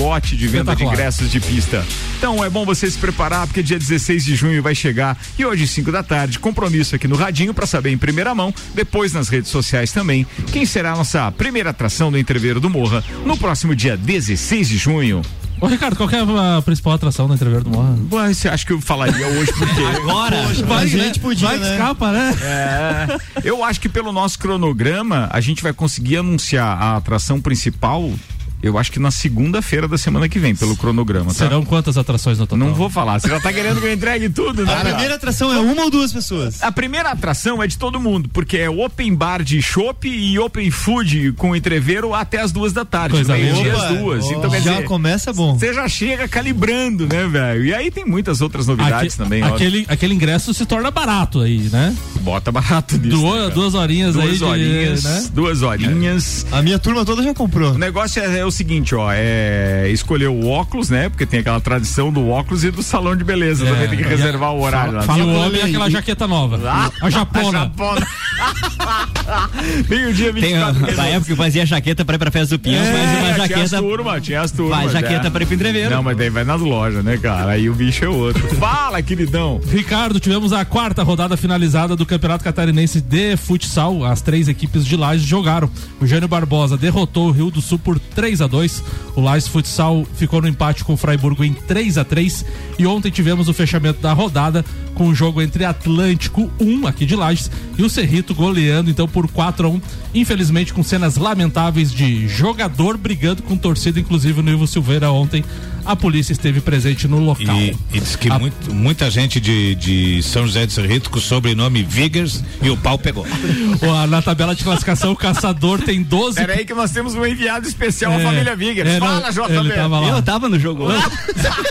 [0.00, 1.84] lote de venda de ingressos de pista.
[2.16, 5.18] Então é bom você se preparar, porque dia 16 de junho vai chegar.
[5.38, 9.12] E hoje, 5 da tarde, compromisso aqui no Radinho para saber em primeira mão, depois
[9.12, 13.36] nas redes sociais também, quem será a nossa primeira atração do Entreveiro do Morra no
[13.36, 15.20] próximo dia 16 de junho.
[15.60, 17.96] Ô, Ricardo, qual que é a principal atração do entreveiro do Morra?
[18.12, 20.36] Ué, Você acha que eu falaria hoje porque Agora,
[20.78, 21.72] a gente podia, Vai que né?
[21.72, 22.34] escapa, né?
[22.42, 28.12] É, eu acho que pelo nosso cronograma a gente vai conseguir anunciar a atração principal.
[28.62, 31.34] Eu acho que na segunda-feira da semana que vem, pelo cronograma, tá?
[31.34, 32.66] Serão quantas atrações no total?
[32.66, 33.20] Não vou falar.
[33.20, 34.72] Você já tá querendo que eu entregue tudo, né?
[34.74, 36.62] A primeira atração é uma ou duas pessoas?
[36.62, 40.70] A primeira atração é de todo mundo, porque é open bar de chopp e open
[40.70, 43.14] food com entreveiro até as duas da tarde.
[43.16, 44.24] Coisa Meio-dia Opa, às duas.
[44.24, 45.58] ó, Então, quer já dizer, começa bom.
[45.58, 47.64] você já chega calibrando, né, velho?
[47.66, 49.48] E aí tem muitas outras novidades Aque- também, ó.
[49.54, 51.94] aquele, aquele ingresso se torna barato aí, né?
[52.20, 53.10] Bota barato nisso.
[53.18, 54.22] Duas, né, duas horinhas aí.
[54.26, 55.26] duas de- horinhas, né?
[55.34, 56.46] duas horinhas.
[56.50, 57.72] A minha turma toda já comprou.
[57.72, 61.08] O negócio é, é o seguinte, ó, é escolher o óculos, né?
[61.08, 63.66] Porque tem aquela tradição do óculos e do salão de beleza.
[63.66, 63.70] É.
[63.72, 65.02] também tem que reservar o horário lá.
[65.02, 66.60] Fala, e o Fala- homem é aquela jaqueta nova.
[66.68, 67.58] Ah, a japona.
[67.58, 68.06] A japona.
[69.88, 70.98] Meio-dia, Tem a, 24 na minutos.
[71.04, 73.44] época que eu fazia jaqueta pra ir pra festa do Pinhos, mas uma É, tinha
[73.44, 73.78] as jaqueta.
[73.82, 74.78] turmas, tinha as turmas.
[74.78, 75.30] Vai, jaqueta é.
[75.30, 75.90] pra ir pro entreveiro.
[75.90, 77.52] Não, mas daí vai nas lojas, né, cara?
[77.52, 78.46] Aí o bicho é outro.
[78.56, 79.60] Fala, queridão.
[79.70, 84.04] Ricardo, tivemos a quarta rodada finalizada do Campeonato Catarinense de Futsal.
[84.04, 85.70] As três equipes de Lages jogaram.
[86.00, 88.82] O Jânio Barbosa derrotou o Rio do Sul por 3 a 2
[89.16, 92.44] O Lages Futsal ficou no empate com o Freiburgo em 3 a 3
[92.78, 94.64] E ontem tivemos o fechamento da rodada
[94.94, 99.28] com o jogo entre Atlântico 1, aqui de Lages, e o Cerrito goleando então por
[99.30, 99.80] 4 a 1
[100.14, 105.44] Infelizmente com cenas lamentáveis de jogador brigando com torcida, inclusive no Ivo Silveira ontem.
[105.84, 107.54] A polícia esteve presente no local.
[107.60, 111.18] E, e diz que A- muito- muita gente de, de São José de Cerrito com
[111.18, 113.26] o sobrenome Vigers e o pau pegou.
[114.08, 117.66] Na tabela de classificação, o caçador tem 12 Pera aí que nós temos um enviado
[117.66, 118.88] especial à É, família Vigers.
[118.88, 119.56] é, Fala, JB.
[119.58, 120.08] ele tava lá.
[120.10, 120.84] Eu tava no jogo.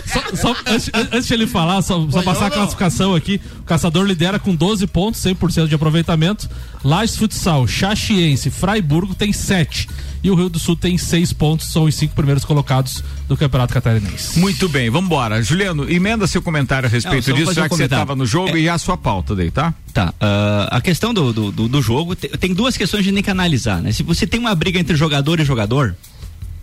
[0.04, 3.40] Só, só antes, antes de ele falar, só, só passar a classificação aqui.
[3.60, 6.48] O caçador lidera com 12 pontos, 100% de aproveitamento.
[6.82, 9.88] Lages Futsal, Chaxiense, Fraiburgo tem 7.
[10.22, 13.74] E o Rio do Sul tem 6 pontos, são os cinco primeiros colocados do Campeonato
[13.74, 14.38] Catarinense.
[14.38, 15.42] Muito bem, vambora.
[15.42, 18.56] Juliano, emenda seu comentário a respeito Não, disso, já um que você estava no jogo
[18.56, 18.60] É.
[18.60, 19.74] e a sua pauta daí, tá?
[19.92, 20.14] Tá.
[20.18, 23.14] ah, a questão do, do, do- do jogo te- tem duas questões que a gente
[23.16, 23.92] tem que analisar, né?
[23.92, 25.94] Se você tem uma briga entre jogador e jogador,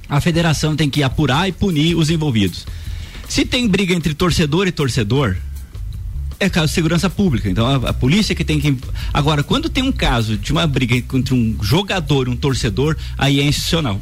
[0.10, 2.66] a federação tem que apurar e punir os envolvidos.
[3.30, 5.38] Se tem briga entre torcedor e torcedor,
[6.42, 7.50] é caso de segurança pública.
[7.50, 8.76] Então a, a polícia que tem que.
[9.14, 13.40] Agora, quando tem um caso de uma briga entre um jogador e um torcedor, aí
[13.40, 14.00] é institucional.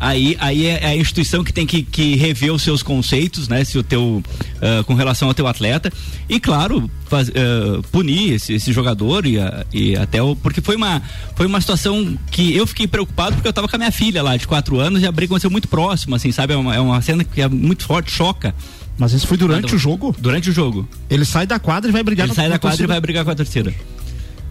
[0.00, 3.64] Aí, aí é a instituição que tem que, que rever os seus conceitos, né?
[3.64, 4.22] Se o teu,
[4.62, 5.92] ah, com relação ao teu atleta.
[6.28, 9.38] E claro, faz- ah, punir esse, esse jogador e,
[9.72, 10.36] e até o.
[10.36, 11.02] Porque foi uma,
[11.34, 14.36] foi uma situação que eu fiquei preocupado porque eu tava com a minha filha lá
[14.36, 16.52] de quatro anos e a briga aconteceu muito próximo, assim, sabe?
[16.52, 18.54] É uma, é uma cena que é muito forte, choca.
[18.98, 20.14] Mas isso foi durante o jogo?
[20.18, 20.88] Durante o jogo.
[21.08, 23.30] Ele sai da quadra e vai brigar Ele sai da quadra e vai brigar com
[23.30, 23.72] a torcida.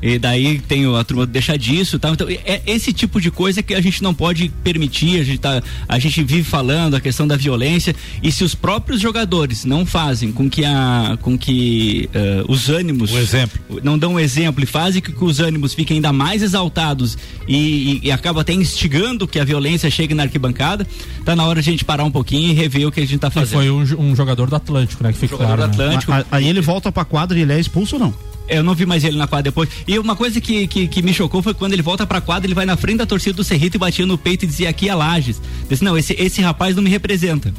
[0.02, 2.14] E daí tem o- a turma do deixa disso e tal.
[2.14, 5.20] Então, é esse tipo de coisa que a gente não pode permitir.
[5.20, 7.96] A gente, tá, a gente vive falando a questão da violência.
[8.22, 13.12] E se os próprios jogadores não fazem com que, a, com que eh, os ânimos.
[13.12, 13.60] O exemplo.
[13.84, 17.56] Não dão um exemplo e fazem com que os ânimos fiquem ainda mais exaltados e,
[18.04, 20.86] e, e acaba até instigando que a violência chegue na arquibancada,
[21.26, 23.20] tá na hora de a gente parar um pouquinho e rever o que a gente
[23.20, 23.58] tá E fazendo.
[23.60, 23.82] foi um,
[24.12, 25.12] um jogador do Atlético, né?
[25.12, 25.72] Que fica Jogador claro.
[25.72, 25.84] do né?
[25.86, 26.12] Atlântico.
[26.12, 28.14] A- Aí ele volta pra quadra e ele é expulso ou não?
[28.48, 29.70] Eu não vi mais ele na quadra depois.
[29.88, 32.54] E uma coisa que, que, que me chocou foi quando ele volta pra quadra, ele
[32.56, 34.96] vai na frente da torcida do Cerrito e batia no peito e dizia aqui a
[34.96, 35.42] Lages.
[35.70, 37.54] Disse, não, esse, esse rapaz não me representa.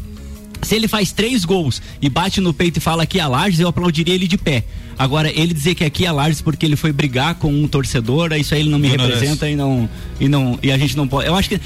[0.62, 3.68] Se ele faz três gols e bate no peito e fala aqui a Lages, eu
[3.68, 4.64] aplaudiria ele de pé.
[4.98, 8.54] Agora, ele dizer que aqui a Lages porque ele foi brigar com um torcedor, isso
[8.54, 9.14] aí ele não me Ignorância.
[9.14, 10.58] representa e não, e não.
[10.60, 11.28] E a gente não pode.
[11.28, 11.60] Eu acho que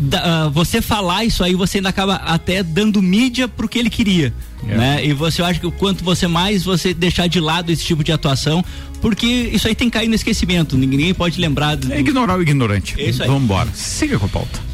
[0.00, 3.90] da- ah, você falar isso aí, você ainda acaba até dando mídia pro que ele
[3.90, 4.32] queria.
[4.62, 5.04] Né?
[5.06, 8.04] E você eu acho que o quanto você mais você deixar de lado esse tipo
[8.04, 8.64] de atuação,
[9.00, 10.76] porque isso aí tem que cair no esquecimento.
[10.76, 11.76] Ninguém pode lembrar.
[11.76, 12.94] do- É ignorar o ignorante.
[12.98, 13.28] É isso aí.
[13.28, 13.68] Vamos embora.
[13.74, 14.68] Siga com a pauta.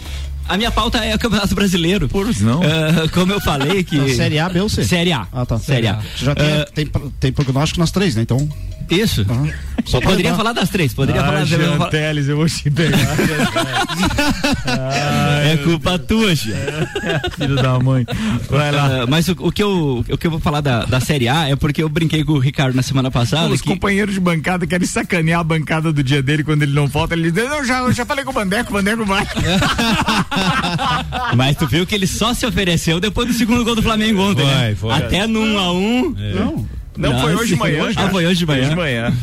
[0.46, 2.06] A minha pauta é o Campeonato Brasileiro.
[2.08, 2.60] Por não.
[2.62, 4.14] Ah, como eu falei que.
[4.14, 4.84] Série A, B ou C?
[4.84, 5.26] Série A.
[5.32, 5.58] Ah, tá.
[5.58, 5.98] Série A.
[6.18, 6.86] Já tem, Ah, tem,
[7.18, 8.22] tem prognóstico nas três, né?
[8.22, 8.46] Então.
[8.90, 9.24] Isso.
[9.84, 10.36] Só pra Poderia lembrar.
[10.36, 11.44] falar das três, poderia Ah, falar.
[11.44, 12.98] Jean falar- Teles, eu vou te pegar.
[15.44, 16.34] É culpa tua.
[16.34, 18.06] Filho da mãe.
[18.48, 19.02] Vai lá.
[19.02, 21.48] Ah, mas o, o que eu, o que eu vou falar da, da Série A
[21.48, 23.52] é porque eu brinquei com o Ricardo na semana passada.
[23.52, 26.88] Os que- companheiros de bancada querem sacanear a bancada do dia dele quando ele não
[26.88, 27.14] falta.
[27.14, 29.26] Ele diz: Não, já, eu já falei com o Bandeco, o Bandeco vai.
[31.36, 34.44] Mas tu viu que ele só se ofereceu depois do segundo gol do Flamengo ontem,
[34.44, 34.74] Foi, né?
[34.74, 34.92] foi.
[34.92, 36.66] Até no 1 a 1 Não.
[36.96, 37.92] Não, foi hoje de manhã.
[37.96, 38.60] Ah, foi hoje de manhã.
[38.60, 39.14] Hoje de manhã.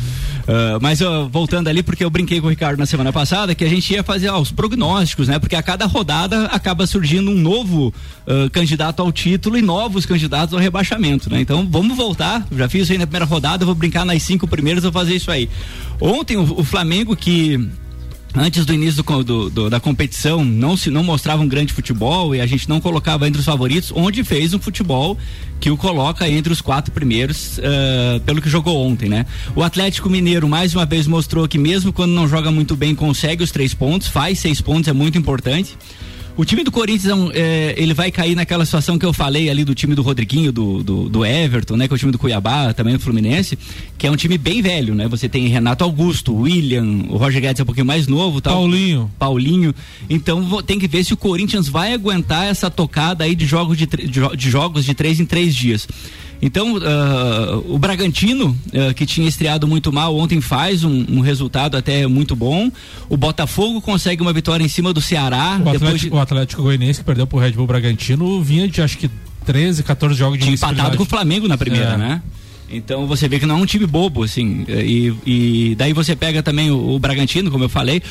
[0.46, 3.64] Ah, mas ó, voltando ali, porque eu brinquei com o Ricardo na semana passada, que
[3.64, 5.38] a gente ia fazer ó, os prognósticos, né?
[5.38, 7.92] Porque a cada rodada acaba surgindo um novo
[8.26, 11.40] ah, candidato ao título e novos candidatos ao rebaixamento, né?
[11.40, 12.46] Então vamos voltar.
[12.56, 15.30] Já fiz isso aí na primeira rodada, vou brincar nas cinco primeiras, vou fazer isso
[15.30, 15.48] aí.
[16.00, 17.68] Ontem o, o Flamengo que
[18.34, 22.34] antes do início do do- do- da competição não se não mostrava um grande futebol
[22.34, 25.18] e a gente não colocava entre os favoritos, onde fez um futebol
[25.60, 29.26] que o coloca entre os quatro primeiros ah, pelo que jogou ontem, né?
[29.54, 33.42] O Atlético Mineiro mais uma vez mostrou que mesmo quando não joga muito bem consegue
[33.44, 35.76] os três pontos, faz seis pontos é muito importante.
[36.36, 39.64] O time do Corinthians, é é, ele vai cair naquela situação que eu falei ali
[39.64, 41.86] do time do Rodriguinho, do, do, do Everton, né?
[41.86, 43.58] Que é o time do Cuiabá, também do Fluminense,
[43.98, 45.06] que é um time bem velho, né?
[45.08, 48.54] Você tem Renato Augusto, William, o Roger Guedes é um pouquinho mais novo, tal.
[48.54, 49.10] Paulinho.
[49.18, 49.74] Paulinho.
[50.08, 53.76] Então vo- tem que ver se o Corinthians vai aguentar essa tocada aí de jogos
[53.76, 55.86] de, de de jogos de três em três dias.
[56.44, 61.76] Então, ah, o Bragantino, ah, que tinha estreado muito mal, ontem faz um, um resultado
[61.76, 62.68] até muito bom.
[63.08, 65.60] O Botafogo consegue uma vitória em cima do Ceará.
[65.64, 68.98] O Atlético, de, o Atlético Goianiense que perdeu pro Red Bull Bragantino vinha de acho
[68.98, 69.08] que
[69.46, 71.96] 13, 14 jogos de empatado com o Flamengo na primeira, É.
[71.96, 72.22] né?
[72.74, 74.64] Então você vê que não é um time bobo, assim.
[74.66, 78.02] E, e daí você pega também o, o Bragantino, como eu falei.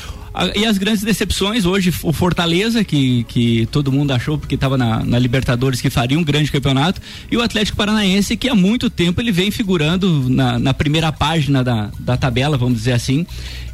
[0.54, 5.04] E as grandes decepções hoje, o Fortaleza, que, que todo mundo achou porque estava na,
[5.04, 9.20] na Libertadores que faria um grande campeonato, e o Atlético Paranaense, que há muito tempo
[9.20, 13.26] ele vem figurando na, na primeira página da, da tabela, vamos dizer assim,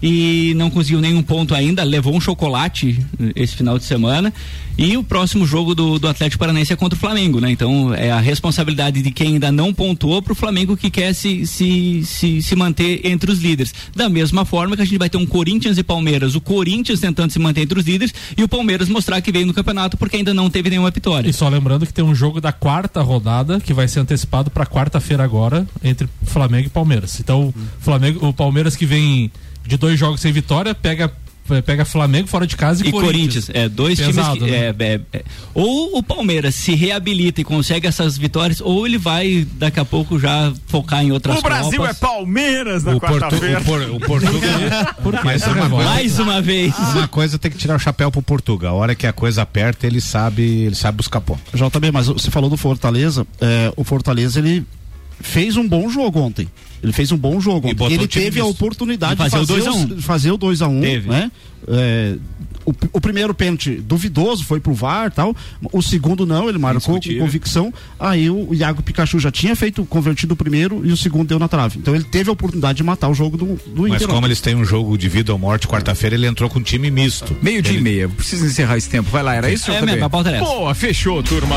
[0.03, 4.33] e não conseguiu nenhum ponto ainda, levou um chocolate eh, esse final de semana.
[4.77, 7.51] E o próximo jogo do, do Atlético Paranaense é contra o Flamengo, né?
[7.51, 11.45] Então é a responsabilidade de quem ainda não pontuou para o Flamengo que quer se,
[11.49, 13.75] se, se, se manter entre os líderes.
[13.97, 17.31] Da mesma forma que a gente vai ter um Corinthians e Palmeiras, o Corinthians tentando
[17.31, 20.33] se manter entre os líderes e o Palmeiras mostrar que veio no campeonato porque ainda
[20.33, 21.29] não teve nenhuma vitória.
[21.29, 24.65] E só lembrando que tem um jogo da quarta rodada que vai ser antecipado para
[24.65, 27.21] quarta-feira agora entre Flamengo e Palmeiras.
[27.21, 29.31] Então, o Flamengo, o Palmeiras que vem
[29.67, 31.13] de dois jogos sem vitória pega
[31.65, 34.59] pega Flamengo fora de casa e, E Corinthians, é, dois Pesado, times que.
[34.59, 34.75] né?
[34.79, 35.23] é, é, é.
[35.55, 40.19] ou o Palmeiras se reabilita e consegue essas vitórias, ou ele vai daqui a pouco
[40.19, 41.99] já focar em outras O Brasil é Copas.
[41.99, 43.61] Palmeiras na O, Portu, quarta-feira.
[43.61, 44.41] o, Por- o Portugal.
[45.25, 46.75] Mas Essa uma Mais uma vez.
[46.95, 48.77] uma coisa tem que tirar o chapéu pro Portugal.
[48.77, 51.41] A hora que a coisa aperta, ele sabe, ele sabe buscar ponto.
[51.55, 53.27] JB, mas você falou do Fortaleza.
[53.41, 54.65] é, o Fortaleza, ele
[55.21, 56.49] fez um bom jogo ontem.
[56.83, 57.67] Ele fez um bom jogo.
[57.69, 59.97] E ele o teve a oportunidade De fazer o de fazer, 2 a 1.
[59.99, 61.09] os- fazer o 2 a 1 Teve.
[61.11, 61.33] né?
[61.67, 62.17] É,
[62.65, 65.35] o, o primeiro pênalti duvidoso foi pro VAR tal.
[65.73, 67.75] O segundo não, ele marcou com convicção.
[67.99, 71.49] Aí o Iago Pikachu já tinha feito convertido o primeiro e o segundo deu na
[71.49, 71.79] trave.
[71.81, 74.07] Então ele teve a oportunidade de matar o jogo do, do Mas Inter.
[74.15, 76.93] como eles têm um jogo de vida ou morte, quarta-feira ele entrou com um time
[76.93, 77.37] misto.
[77.43, 78.09] Meio dia e meia.
[78.09, 79.11] Preciso encerrar esse tempo.
[79.11, 79.69] Vai lá, era isso?
[79.73, 80.47] É mesmo, a pauta era essa.
[80.47, 81.57] Boa, fechou, turma.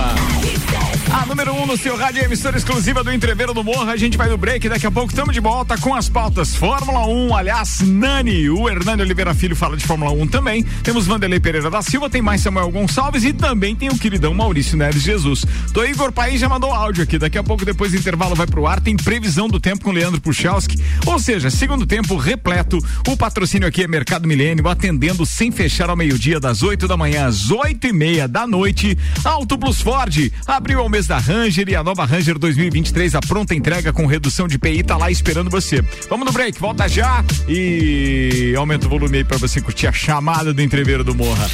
[1.12, 4.18] A número um no seu rádio, é emissora exclusiva do Entrever do Morro, a gente
[4.18, 7.82] vai no break, daqui a pouco estamos de volta com as pautas Fórmula 1, aliás,
[7.82, 12.10] Nani, o Hernani Oliveira Filho fala de Fórmula 1 também, temos Vanderlei Pereira da Silva,
[12.10, 15.46] tem mais Samuel Gonçalves e também tem o queridão Maurício Neves Jesus.
[15.72, 18.68] Do Igor País já mandou áudio aqui, daqui a pouco depois do intervalo vai pro
[18.68, 23.68] ar, tem previsão do tempo com Leandro Puchalski, ou seja, segundo tempo repleto, o patrocínio
[23.68, 27.88] aqui é Mercado Milênio, atendendo sem fechar ao meio-dia, das 8 da manhã às 8
[27.88, 28.98] e meia da noite.
[29.24, 33.20] Auto Plus Ford abriu ao mês da Ranger e a nova Ranger 2023, a
[33.54, 35.82] entrega com redução de PI, tá lá esperando você.
[36.10, 40.54] Vamos no break, volta já e aumenta o volume aí pra você curtir a chamada
[40.54, 41.50] do entreveiro do Morra.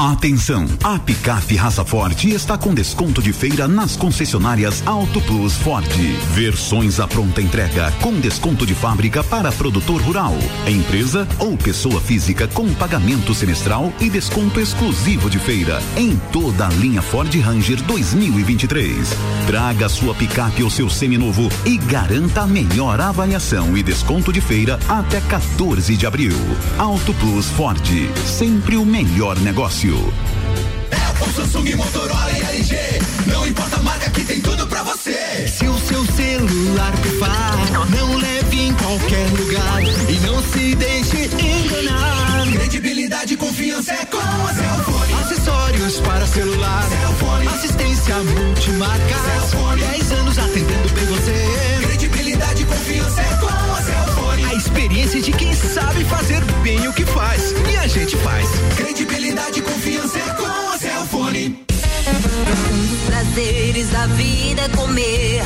[0.00, 0.64] Atenção!
[0.82, 5.86] A picape raça forte está com desconto de feira nas concessionárias Auto Plus Ford.
[6.32, 10.32] Versões à pronta entrega com desconto de fábrica para produtor rural,
[10.66, 16.70] empresa ou pessoa física com pagamento semestral e desconto exclusivo de feira em toda a
[16.70, 19.06] linha Ford Ranger 2023.
[19.46, 24.78] Traga sua picape ou seu seminovo e garanta a melhor avaliação e desconto de feira
[24.88, 26.38] até 14 de abril.
[26.78, 27.86] Auto Plus Ford,
[28.24, 29.89] sempre o melhor negócio.
[29.98, 32.76] Apple, Samsung, Motorola e LG.
[33.26, 35.48] Não importa a marca que tem tudo pra você.
[35.48, 37.56] Se o seu celular pifar,
[37.90, 42.46] não leve em qualquer lugar e não se deixe enganar.
[42.52, 45.14] Credibilidade e confiança é com a Cellfone.
[45.24, 47.48] Acessórios para celular, Cellfone.
[47.48, 49.16] assistência multimarca.
[49.24, 49.80] Cellfone.
[49.82, 51.86] 10 anos atendendo bem você.
[51.86, 53.69] Credibilidade e confiança é com.
[53.69, 53.69] A
[54.70, 57.52] experiência de quem sabe fazer bem o que faz.
[57.70, 58.48] E a gente faz.
[58.76, 61.66] Credibilidade e confiança é com a Cellfone.
[62.72, 65.42] Um dos prazeres da vida é comer.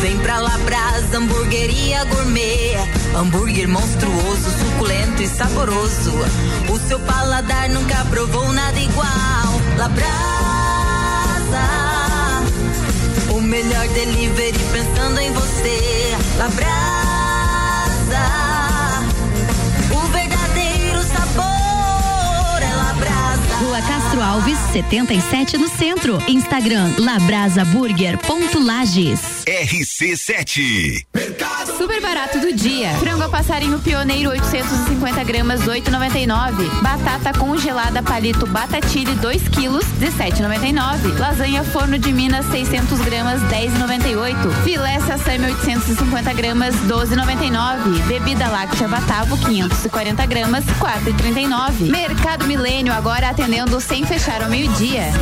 [0.00, 2.76] Vem pra Labrasa, hamburgueria gourmet.
[3.16, 6.12] Hambúrguer monstruoso, suculento e saboroso.
[6.68, 9.60] O seu paladar nunca provou nada igual.
[9.76, 10.08] Labrasa,
[13.30, 16.16] o melhor delivery pensando em você.
[16.38, 16.78] Labrasa,
[23.60, 23.67] Yeah.
[23.78, 26.18] Rua Castro Alves, 77 no centro.
[26.26, 29.44] Instagram labrasaburger.lages.
[29.46, 31.04] RC7.
[31.76, 32.90] Super barato do dia.
[32.98, 36.68] Frango a passarinho pioneiro 850 gramas 8,99.
[36.82, 41.16] Batata congelada palito Batatilha 2 quilos 17,99.
[41.18, 44.50] Lasanha forno de Minas 600 gramas 10,98.
[44.64, 48.02] Filé sassami 850 gramas 12,99.
[48.08, 51.90] Bebida láctea Batavo 540 gramas 4,39.
[51.90, 55.12] Mercado Milênio agora atendendo sem fechar ao meio-dia.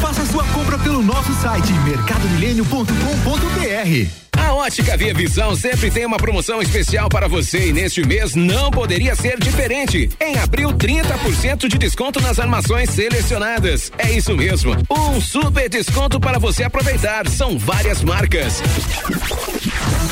[0.00, 4.25] Faça sua compra pelo nosso site mercadomilênio.com.br.
[4.56, 9.14] Ótica Via Visão sempre tem uma promoção especial para você e neste mês não poderia
[9.14, 10.08] ser diferente.
[10.18, 13.92] Em abril, 30% de desconto nas armações selecionadas.
[13.98, 17.28] É isso mesmo, um super desconto para você aproveitar.
[17.28, 18.62] São várias marcas.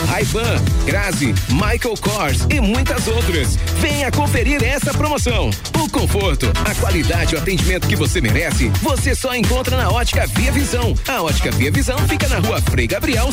[0.09, 3.57] Ray-Ban, Grazi, Michael Kors e muitas outras.
[3.81, 5.51] Venha conferir essa promoção.
[5.83, 10.27] O conforto, a qualidade e o atendimento que você merece, você só encontra na Ótica
[10.27, 10.95] Via Visão.
[11.09, 13.33] A Ótica Via Visão fica na rua Frei Gabriel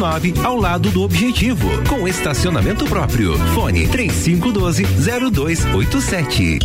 [0.43, 1.67] ao lado do objetivo.
[1.87, 3.37] Com estacionamento próprio.
[3.53, 4.83] Fone 3512
[5.31, 6.59] 0287.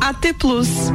[0.00, 0.92] AT Plus.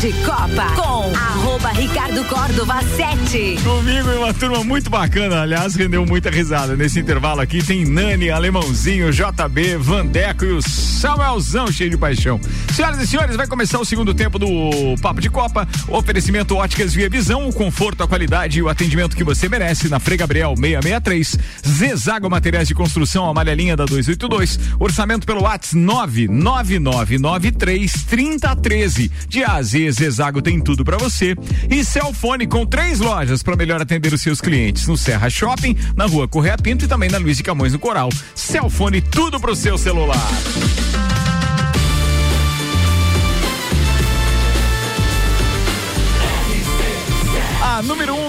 [0.00, 3.56] De Copa com arroba Ricardo Córdova 7.
[3.64, 6.76] Comigo e uma turma muito bacana, aliás, rendeu muita risada.
[6.76, 12.40] Nesse intervalo aqui tem Nani, Alemãozinho, JB, Vandeco e o Samuelzão cheio de paixão.
[12.72, 14.46] Senhoras e senhores, vai começar o segundo tempo do
[15.02, 15.66] Papo de Copa.
[15.88, 19.98] Oferecimento Óticas Via Visão, o conforto, a qualidade e o atendimento que você merece na
[19.98, 21.36] Frei Gabriel 663.
[21.66, 24.60] Zezago Materiais de Construção, amarelinha da 282.
[24.78, 29.10] Orçamento pelo WhatsApp 99993 3013.
[29.28, 29.60] De A
[29.90, 31.34] Zezago tem tudo para você.
[31.70, 34.86] E Celfone com três lojas para melhor atender os seus clientes.
[34.86, 38.08] No Serra Shopping, na rua Correia Pinto e também na Luiz de Camões no Coral.
[38.34, 40.28] Celfone, tudo pro seu celular.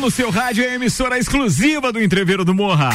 [0.09, 2.89] No seu rádio é a emissora exclusiva do Entreveiro do Morra.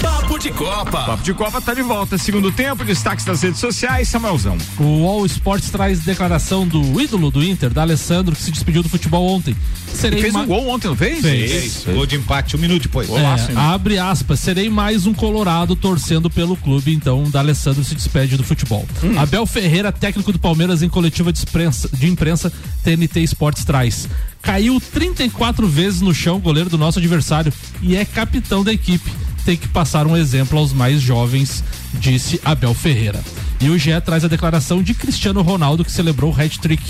[0.00, 1.04] Papo de Copa.
[1.04, 2.16] Papo de Copa tá de volta.
[2.16, 4.56] Segundo tempo, destaques das redes sociais, Samuelzão.
[4.78, 8.88] O All Sports traz declaração do ídolo do Inter, da Alessandro, que se despediu do
[8.88, 9.56] futebol ontem.
[10.04, 11.22] Ele fez um gol ontem, não fez?
[11.22, 11.86] Fez.
[11.92, 13.10] Gol de empate, um minuto depois.
[13.10, 18.36] É, abre aspas, serei mais um colorado torcendo pelo clube, então da Alessandro se despede
[18.36, 18.86] do futebol.
[19.02, 19.18] Hum.
[19.18, 22.52] Abel Ferreira, técnico do Palmeiras em coletiva de imprensa, de imprensa
[22.84, 24.08] TNT Esportes traz.
[24.44, 29.10] Caiu 34 vezes no chão, goleiro do nosso adversário, e é capitão da equipe.
[29.44, 31.64] Tem que passar um exemplo aos mais jovens,
[31.94, 33.24] disse Abel Ferreira.
[33.60, 36.82] E o GE traz a declaração de Cristiano Ronaldo, que celebrou o hat-trick.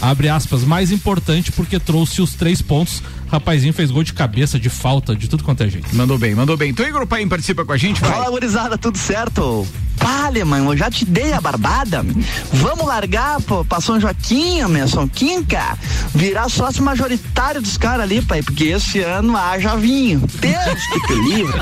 [0.00, 3.02] Abre aspas, mais importante porque trouxe os três pontos.
[3.30, 5.94] Rapazinho fez gol de cabeça, de falta, de tudo quanto é jeito.
[5.94, 6.70] Mandou bem, mandou bem.
[6.70, 8.10] Então, Igor Paim participa com a gente, vai.
[8.10, 9.66] Fala, gurizada, tudo certo?
[9.96, 12.04] Vale, mano, eu já te dei a barbada.
[12.52, 15.76] Vamos largar, pô, pra São Joaquim, São Quinca,
[16.14, 20.22] virar sócio majoritário dos caras ali, pai, porque esse ano haja vinho.
[20.40, 21.60] Deus que te livre.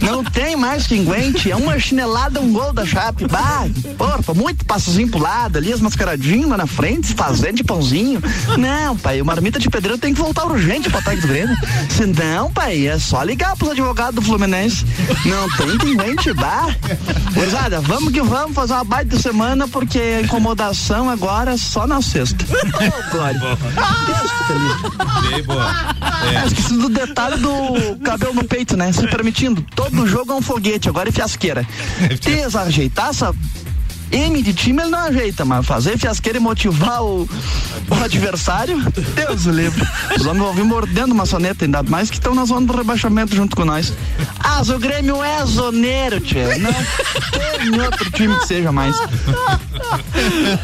[0.00, 3.26] Não tem mais que aguente, é uma chinelada, um gol da Chape.
[3.26, 7.64] Bah, porra, muito passozinho pro lado ali, as mascaradinhas lá na frente, se fazendo de
[7.64, 8.22] pãozinho.
[8.58, 11.56] Não, pai, o marmita de pedreiro tem que voltar urgente pro ataque do Grêmio.
[11.88, 14.84] Se não, pai, é só ligar pros advogados do Fluminense.
[15.24, 16.74] Não tem que aguente, bah.
[17.32, 22.02] Gurizada, vamos que vamos fazer uma baita semana, porque a incomodação agora é só na
[22.02, 22.44] sexta.
[23.10, 23.40] Glória.
[23.40, 25.72] Deus boa.
[26.32, 28.92] É, esqueci do detalhe do cabelo no peito, né?
[28.92, 29.64] Se permitindo.
[29.74, 31.66] Todo jogo é um foguete, agora é fiasqueira.
[32.20, 33.34] Desajeitar essa
[34.12, 37.22] M de time ele não ajeita, mas fazer fiasqueira e motivar o,
[37.88, 38.78] o adversário,
[39.14, 39.82] Deus o livre.
[40.14, 43.56] Os homens vão vir mordendo maçaneta, ainda mais que estão na zona do rebaixamento junto
[43.56, 43.92] com nós.
[44.38, 46.58] Ah, o Grêmio é zoneiro, tia.
[46.58, 48.94] Não tem outro time que seja mais.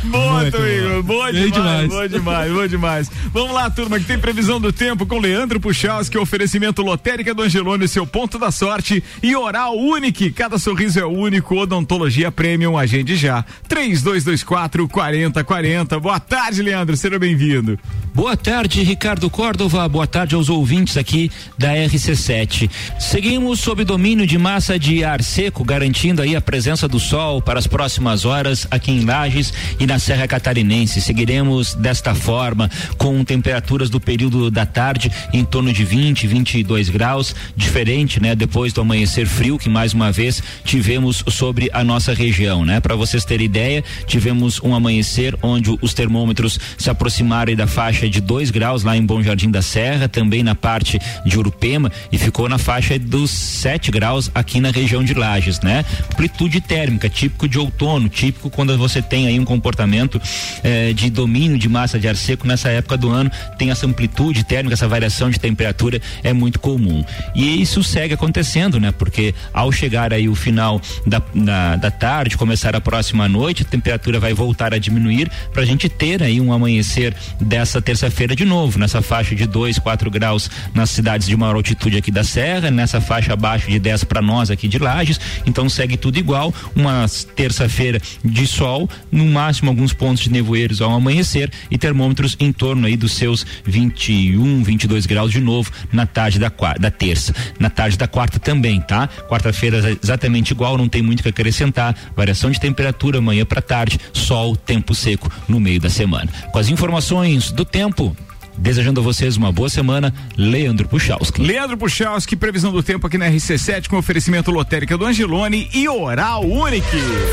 [0.04, 1.02] Boa, tu, Igor.
[1.02, 1.88] Boa demais, demais.
[1.88, 3.10] boa demais, boa demais.
[3.32, 7.88] Vamos lá, turma, que tem previsão do tempo com Leandro Puchalski, oferecimento lotérica do Angelone,
[7.88, 10.30] seu ponto da sorte e oral único.
[10.32, 13.37] Cada sorriso é único, odontologia premium, agende já.
[13.38, 13.46] Ligar.
[13.68, 16.00] 3224 4040.
[16.00, 16.96] Boa tarde, Leandro.
[16.96, 17.78] Seja bem-vindo.
[18.14, 19.88] Boa tarde, Ricardo Córdova.
[19.88, 22.68] Boa tarde aos ouvintes aqui da RC7.
[22.98, 27.58] Seguimos sob domínio de massa de ar seco, garantindo aí a presença do sol para
[27.58, 31.00] as próximas horas aqui em Lages e na Serra Catarinense.
[31.00, 37.34] Seguiremos desta forma, com temperaturas do período da tarde em torno de 20, 22 graus,
[37.54, 38.34] diferente, né?
[38.34, 42.80] Depois do amanhecer frio que mais uma vez tivemos sobre a nossa região, né?
[42.80, 48.20] Para vocês terem ideia, tivemos um amanhecer onde os termômetros se aproximaram da faixa de
[48.20, 52.48] 2 graus lá em Bom Jardim da Serra, também na parte de Urupema e ficou
[52.48, 55.84] na faixa dos 7 graus aqui na região de Lages, né?
[56.12, 60.20] Amplitude térmica, típico de outono, típico quando você tem aí um comportamento
[60.64, 64.44] eh, de domínio de massa de ar seco nessa época do ano, tem essa amplitude
[64.44, 67.04] térmica, essa variação de temperatura é muito comum.
[67.34, 68.92] E isso segue acontecendo, né?
[68.92, 73.64] Porque ao chegar aí o final da, da, da tarde, começar a próxima noite, a
[73.64, 78.44] temperatura vai voltar a diminuir para a gente ter aí um amanhecer dessa terça-feira de
[78.44, 82.70] novo, nessa faixa de 2, 4 graus nas cidades de maior altitude aqui da Serra,
[82.70, 85.18] nessa faixa abaixo de 10 para nós aqui de Lages.
[85.46, 90.92] Então segue tudo igual, uma terça-feira de sol, no máximo alguns pontos de nevoeiros ao
[90.92, 96.38] amanhecer e termômetros em torno aí dos seus 21, 22 graus de novo na tarde
[96.38, 97.34] da, da terça.
[97.58, 99.08] Na tarde da quarta também, tá?
[99.28, 101.96] Quarta-feira exatamente igual, não tem muito que acrescentar.
[102.16, 106.30] Variação de temperatura amanhã para tarde, sol, tempo seco no meio da semana.
[106.52, 108.16] Com as informações do tempo,
[108.58, 111.40] Desejando a vocês uma boa semana, Leandro Puchalski.
[111.40, 116.44] Leandro Puchalski, previsão do tempo aqui na RC7 com oferecimento lotérica do Angelone e Oral
[116.44, 116.84] Unique.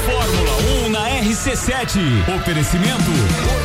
[0.05, 1.99] Fórmula 1 na RC7.
[2.37, 3.64] Oferecimento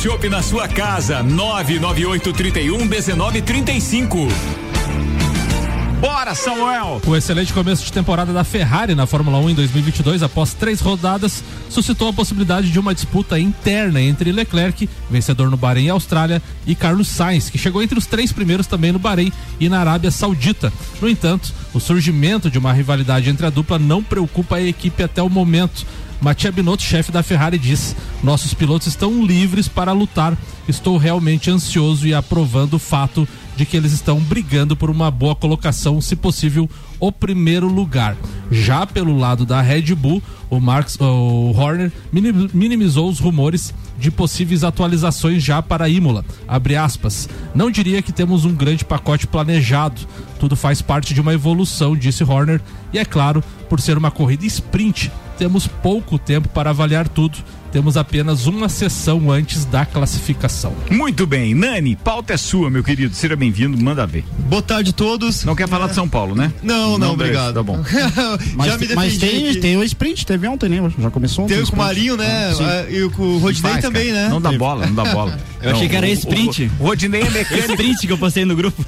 [0.00, 1.22] shopping na sua casa.
[1.22, 4.28] 99831 1935.
[6.00, 7.02] Bora, Samuel!
[7.06, 11.44] O excelente começo de temporada da Ferrari na Fórmula 1 em 2022, após três rodadas,
[11.68, 16.74] suscitou a possibilidade de uma disputa interna entre Leclerc, vencedor no Bahrein e Austrália, e
[16.74, 19.30] Carlos Sainz, que chegou entre os três primeiros também no Bahrein
[19.60, 20.72] e na Arábia Saudita.
[21.02, 25.22] No entanto, o surgimento de uma rivalidade entre a dupla não preocupa a equipe até
[25.22, 25.84] o momento.
[26.20, 30.36] Mattia Binotto, chefe da Ferrari, diz: Nossos pilotos estão livres para lutar.
[30.68, 35.34] Estou realmente ansioso e aprovando o fato de que eles estão brigando por uma boa
[35.34, 36.68] colocação, se possível,
[36.98, 38.16] o primeiro lugar.
[38.50, 41.92] Já pelo lado da Red Bull, o Marx, o Horner
[42.52, 46.24] minimizou os rumores de possíveis atualizações já para Imola.
[46.48, 47.28] Abre aspas.
[47.54, 50.00] Não diria que temos um grande pacote planejado.
[50.38, 52.60] Tudo faz parte de uma evolução, disse Horner.
[52.92, 57.38] E é claro, por ser uma corrida sprint, temos pouco tempo para avaliar tudo.
[57.72, 60.74] Temos apenas uma sessão antes da classificação.
[60.90, 63.14] Muito bem, Nani, pauta é sua, meu querido.
[63.14, 64.24] Seja bem-vindo, manda ver.
[64.48, 65.44] Boa tarde a todos.
[65.44, 66.52] Não quer falar de São Paulo, né?
[66.64, 67.54] Não, não, obrigado.
[67.54, 67.78] Tá bom.
[68.54, 69.60] mas, Já me mas tem, aqui.
[69.60, 70.92] tem o sprint, teve ontem, né?
[70.98, 71.54] Já começou ontem.
[71.54, 72.52] Teve o com o Marinho, né?
[72.60, 74.28] Ah, e com o Rodinei Faz, também, né?
[74.28, 75.38] Não dá bola, não dá bola.
[75.62, 76.70] Eu achei que era sprint.
[76.78, 77.72] O, o Rodinei é mecânico.
[77.72, 78.84] sprint que eu postei no grupo.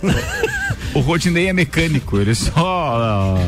[0.95, 3.39] O Rodinei é mecânico, ele só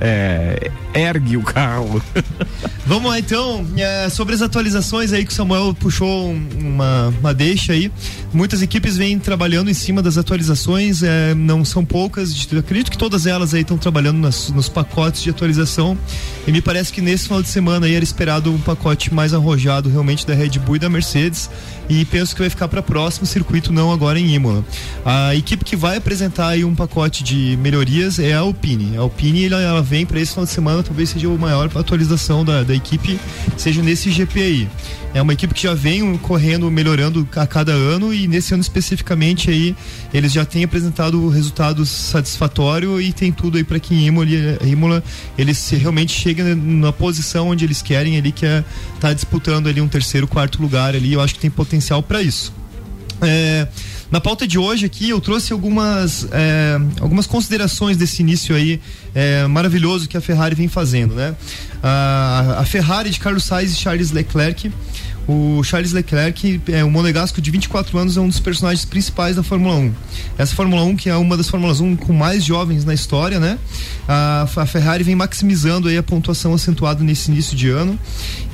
[0.00, 2.02] é, ergue o carro.
[2.84, 7.72] Vamos lá então, é, sobre as atualizações aí que o Samuel puxou uma, uma deixa
[7.72, 7.92] aí.
[8.32, 13.24] Muitas equipes vêm trabalhando em cima das atualizações, é, não são poucas, acredito que todas
[13.24, 15.96] elas aí estão trabalhando nas, nos pacotes de atualização.
[16.46, 19.88] E me parece que nesse final de semana aí era esperado um pacote mais arrojado
[19.88, 21.48] realmente da Red Bull e da Mercedes.
[21.88, 24.64] E penso que vai ficar para próximo circuito, não agora em Imola.
[25.04, 28.96] A equipe que vai apresentar aí um pacote de melhorias é a Alpine.
[28.96, 32.44] A Alpine ela, ela vem para esse final de semana, talvez seja a maior atualização
[32.44, 33.18] da, da equipe,
[33.56, 34.68] seja nesse GP aí.
[35.14, 39.50] É uma equipe que já vem correndo, melhorando a cada ano e nesse ano especificamente
[39.50, 39.76] aí
[40.12, 44.26] eles já têm apresentado resultados satisfatórios e tem tudo aí para que em Imola,
[44.64, 45.04] Imola
[45.36, 48.64] eles realmente cheguem na posição onde eles querem ali que é
[48.98, 51.12] tá disputando ali um terceiro, quarto lugar ali.
[51.12, 52.52] Eu acho que tem potencial para isso.
[53.20, 53.68] É,
[54.12, 58.78] na pauta de hoje aqui eu trouxe algumas, é, algumas considerações desse início aí
[59.14, 61.34] é, maravilhoso que a Ferrari vem fazendo, né?
[61.82, 64.70] A, a Ferrari de Carlos Sainz e Charles Leclerc,
[65.28, 69.42] O Charles Leclerc, é, o monegasco de 24 anos, é um dos personagens principais da
[69.42, 69.92] Fórmula 1.
[70.36, 73.58] Essa Fórmula 1, que é uma das Fórmulas 1 com mais jovens na história, né?
[74.08, 77.98] A, a Ferrari vem maximizando aí a pontuação acentuada nesse início de ano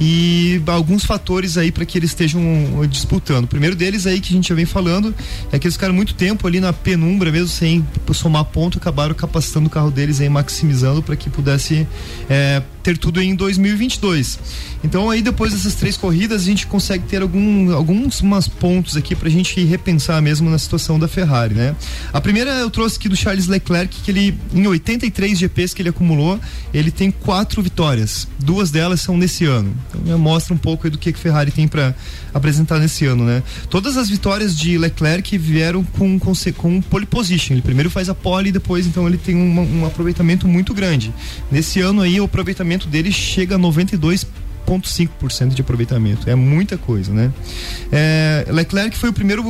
[0.01, 2.41] e alguns fatores aí para que eles estejam
[2.79, 3.45] uh, disputando.
[3.45, 5.15] O primeiro deles aí que a gente já vem falando
[5.51, 9.67] é que eles ficaram muito tempo ali na penumbra, mesmo sem somar ponto, acabaram capacitando
[9.67, 11.87] o carro deles aí, maximizando para que pudesse
[12.29, 14.39] é, ter tudo em 2022.
[14.83, 19.15] Então aí depois dessas três corridas a gente consegue ter algum, alguns umas pontos aqui
[19.15, 21.77] pra gente repensar mesmo na situação da Ferrari, né?
[22.13, 25.91] A primeira eu trouxe aqui do Charles Leclerc que ele em 83 GPs que ele
[25.91, 26.41] acumulou,
[26.73, 28.27] ele tem quatro vitórias.
[28.39, 29.75] Duas delas são nesse ano.
[29.95, 31.95] Então mostra um pouco do que que Ferrari tem para
[32.33, 33.43] apresentar nesse ano, né?
[33.69, 37.55] Todas as vitórias de Leclerc vieram com com, com pole position.
[37.55, 41.13] Ele primeiro faz a pole e depois então ele tem um aproveitamento muito grande.
[41.51, 44.27] Nesse ano aí o aproveitamento dele chega a 92
[44.69, 46.29] 0,5% de aproveitamento.
[46.29, 47.33] É muita coisa, né?
[47.91, 49.43] É, Leclerc foi o primeiro,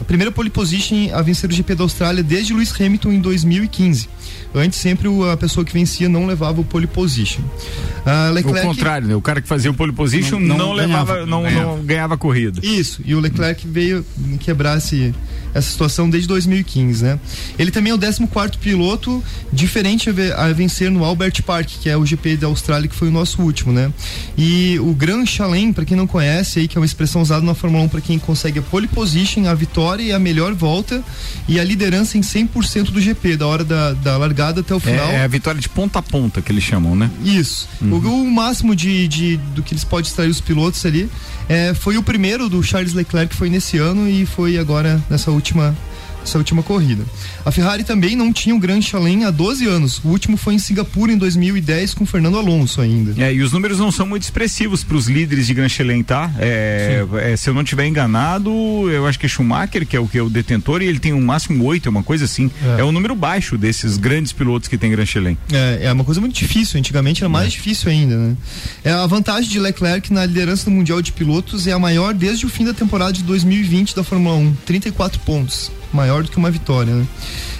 [0.00, 4.08] a primeira pole position a vencer o GP da Austrália desde Lewis Hamilton em 2015.
[4.54, 7.42] Antes, sempre a pessoa que vencia não levava o pole position.
[7.42, 8.66] Uh, Leclerc...
[8.66, 9.14] O contrário, né?
[9.14, 11.76] O cara que fazia o pole position não, não, não levava, ganhava, não, ganhava.
[11.76, 12.60] não ganhava corrida.
[12.64, 14.04] Isso, e o Leclerc veio
[14.40, 15.14] quebrar esse,
[15.58, 17.20] essa situação desde 2015, né?
[17.58, 22.04] Ele também é o 14 piloto diferente a vencer no Albert Park, que é o
[22.04, 23.92] GP da Austrália que foi o nosso último, né?
[24.36, 27.54] E o Grand Chalem, para quem não conhece, aí que é uma expressão usada na
[27.54, 31.02] Fórmula 1 para quem consegue a pole position, a vitória e a melhor volta
[31.46, 35.08] e a liderança em 100% do GP, da hora da, da largada até o final.
[35.08, 37.10] É, é, a vitória de ponta a ponta que eles chamam, né?
[37.24, 37.68] Isso.
[37.80, 37.94] Uhum.
[37.94, 41.10] O, o, máximo de, de, do que eles podem extrair os pilotos ali
[41.48, 45.30] é, foi o primeiro do Charles Leclerc que foi nesse ano e foi agora nessa
[45.30, 47.04] última Batman essa última corrida.
[47.44, 50.00] A Ferrari também não tinha o Grand Chalem há 12 anos.
[50.04, 53.14] O último foi em Singapura em 2010 com Fernando Alonso ainda.
[53.22, 56.30] É, e os números não são muito expressivos para os líderes de Grand Chalem, tá?
[56.38, 58.50] É, é, se eu não tiver enganado,
[58.90, 61.12] eu acho que é Schumacher, que é o que é o detentor, e ele tem
[61.12, 62.50] um máximo 8, é uma coisa assim.
[62.76, 65.38] É, é um número baixo desses grandes pilotos que tem Grand Chalem.
[65.52, 66.78] É, é uma coisa muito difícil.
[66.78, 67.50] Antigamente era mais é.
[67.50, 68.36] difícil ainda, né?
[68.84, 72.46] É, a vantagem de Leclerc na liderança do Mundial de Pilotos é a maior desde
[72.46, 76.50] o fim da temporada de 2020 da Fórmula 1, 34 pontos maior do que uma
[76.50, 77.06] vitória, né?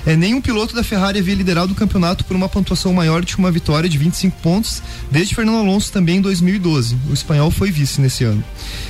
[0.09, 3.51] É, nenhum piloto da Ferrari havia liderado o campeonato por uma pontuação maior que uma
[3.51, 6.97] vitória de 25 pontos, desde Fernando Alonso também em 2012.
[7.11, 8.43] O espanhol foi vice nesse ano.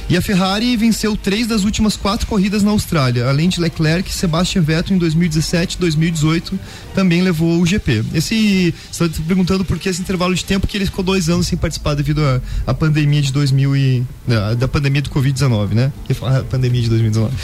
[0.08, 4.62] E a Ferrari venceu três das últimas quatro corridas na Austrália, além de Leclerc, Sebastian
[4.62, 6.56] Vettel em 2017 e 2018
[6.94, 8.04] também levou o GP.
[8.14, 11.46] Esse, você está perguntando por que esse intervalo de tempo que ele ficou dois anos
[11.46, 12.20] sem participar devido
[12.66, 15.92] à pandemia de 2000 e da, da pandemia do Covid-19, né?
[16.22, 17.34] A pandemia de 2019.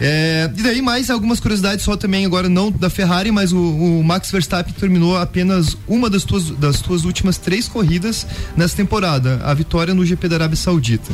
[0.00, 0.14] É.
[0.14, 4.02] É, e daí mais algumas curiosidades só também agora não da Ferrari, mas o, o
[4.02, 9.54] Max Verstappen terminou apenas uma das suas das suas últimas três corridas nessa temporada, a
[9.54, 11.12] vitória no GP da Arábia Saudita.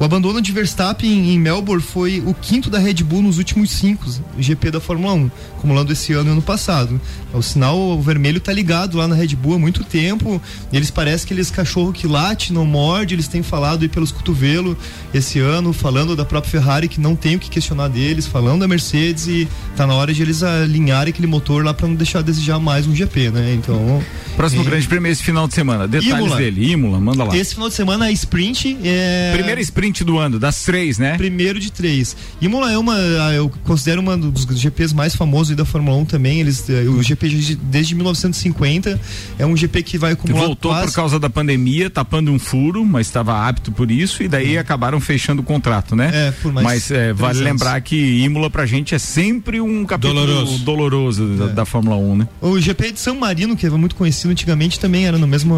[0.00, 4.04] O abandono de Verstappen em, Melbourne foi o quinto da Red Bull nos últimos cinco
[4.38, 7.00] GP da Fórmula 1, acumulando esse ano e ano passado.
[7.32, 10.40] O sinal vermelho tá ligado lá na Red Bull há muito tempo.
[10.72, 14.76] eles parecem que eles cachorro que late, não morde, eles têm falado aí pelos cotovelos
[15.12, 18.68] esse ano, falando da própria Ferrari que não tem o que questionar deles, falando da
[18.68, 22.22] Mercedes e tá na hora de eles alinharem aquele motor lá para não deixar a
[22.22, 23.54] desejar mais um GP, né?
[23.54, 24.02] Então.
[24.36, 24.64] Próximo é...
[24.64, 25.86] grande prêmio esse final de semana.
[25.88, 26.36] Detalhes Imola.
[26.36, 26.72] dele.
[26.72, 27.36] Imola, manda lá.
[27.36, 28.78] Esse final de semana é sprint.
[28.84, 29.32] É...
[29.32, 31.16] Primeira sprint do ano, das três, né?
[31.16, 32.16] Primeiro de três.
[32.40, 32.96] Imola é uma,
[33.32, 36.40] eu considero uma dos GPs mais famosos da Fórmula 1 também.
[36.40, 39.00] Eles, eh, o GP desde 1950
[39.38, 40.46] é um GP que vai acumular.
[40.46, 40.86] Voltou quase...
[40.86, 45.00] por causa da pandemia, tapando um furo, mas estava apto por isso e daí acabaram
[45.00, 46.10] fechando o contrato, né?
[46.12, 46.64] É, por mais.
[46.64, 47.52] Mas é, vale anos.
[47.52, 51.48] lembrar que Imola pra gente é sempre um capítulo doloroso, doloroso da, é.
[51.48, 52.28] da, Fórmula 1, né?
[52.40, 55.56] O GP de São Marino, que era muito conhecido antigamente, também era no mesmo,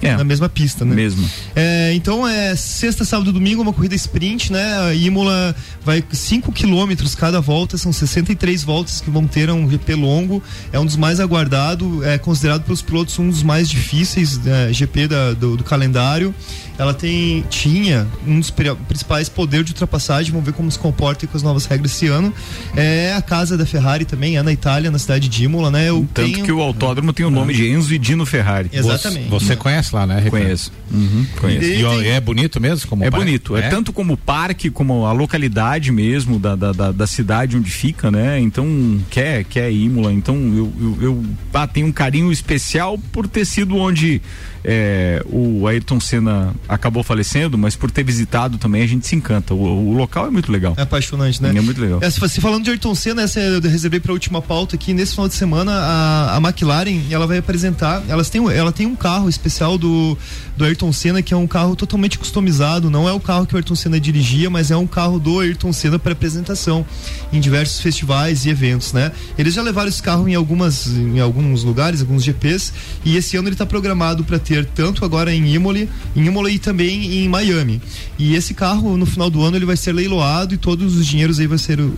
[0.00, 0.16] é.
[0.16, 0.94] na mesma pista, né?
[0.94, 1.28] Mesmo.
[1.54, 4.78] É, então é sexta, sábado e domingo, uma corrida sprint, né?
[4.88, 9.94] A Imola vai 5 quilômetros cada volta, são 63 voltas que vão ter um GP
[9.94, 14.72] longo, é um dos mais aguardados, é considerado pelos pilotos um dos mais difíceis é,
[14.72, 16.34] GP da, do, do calendário
[16.82, 21.36] ela tem tinha um dos principais poderes de ultrapassagem, vamos ver como se comporta com
[21.36, 22.34] as novas regras esse ano.
[22.76, 25.88] É a casa da Ferrari também, é na Itália, na cidade de Imola, né?
[25.88, 26.44] Eu Tanto tenho...
[26.44, 28.68] que o autódromo tem o nome de Enzo e Dino Ferrari.
[28.72, 29.28] Exatamente.
[29.28, 30.16] Você, você conhece lá, né?
[30.16, 30.42] Ricardo?
[30.42, 30.72] Conheço.
[30.90, 31.64] Uhum, conheço.
[31.64, 32.88] E, e, é bonito mesmo?
[32.88, 33.26] Como é parque?
[33.26, 33.56] bonito.
[33.56, 33.66] É?
[33.66, 33.68] é?
[33.68, 38.10] tanto como o parque, como a localidade mesmo da, da, da, da, cidade onde fica,
[38.10, 38.40] né?
[38.40, 38.66] Então,
[39.08, 40.12] quer, quer Imola.
[40.12, 41.24] Então, eu, eu, eu
[41.54, 44.20] ah, tenho um carinho especial por ter sido onde
[44.64, 49.54] é, o Ayrton Senna acabou falecendo, mas por ter visitado também a gente se encanta.
[49.54, 50.74] O, o local é muito legal.
[50.76, 51.50] É apaixonante, né?
[51.54, 52.00] É muito legal.
[52.02, 54.94] É, se falando de Ayrton Senna, essa eu reservei para a última pauta aqui.
[54.94, 58.02] Nesse final de semana, a, a McLaren ela vai apresentar.
[58.08, 60.16] Elas têm, ela tem um carro especial do,
[60.56, 62.90] do Ayrton Senna, que é um carro totalmente customizado.
[62.90, 65.72] Não é o carro que o Ayrton Senna dirigia, mas é um carro do Ayrton
[65.72, 66.86] Senna para apresentação
[67.32, 69.12] em diversos festivais e eventos, né?
[69.36, 72.72] Eles já levaram esse carro em algumas, em alguns lugares, alguns GPs,
[73.04, 76.58] e esse ano ele está programado para ter tanto agora em Imole, em Imole e
[76.58, 77.80] também em Miami.
[78.18, 81.38] E esse carro no final do ano ele vai ser leiloado e todos os dinheiros
[81.38, 81.92] aí vai ser uh,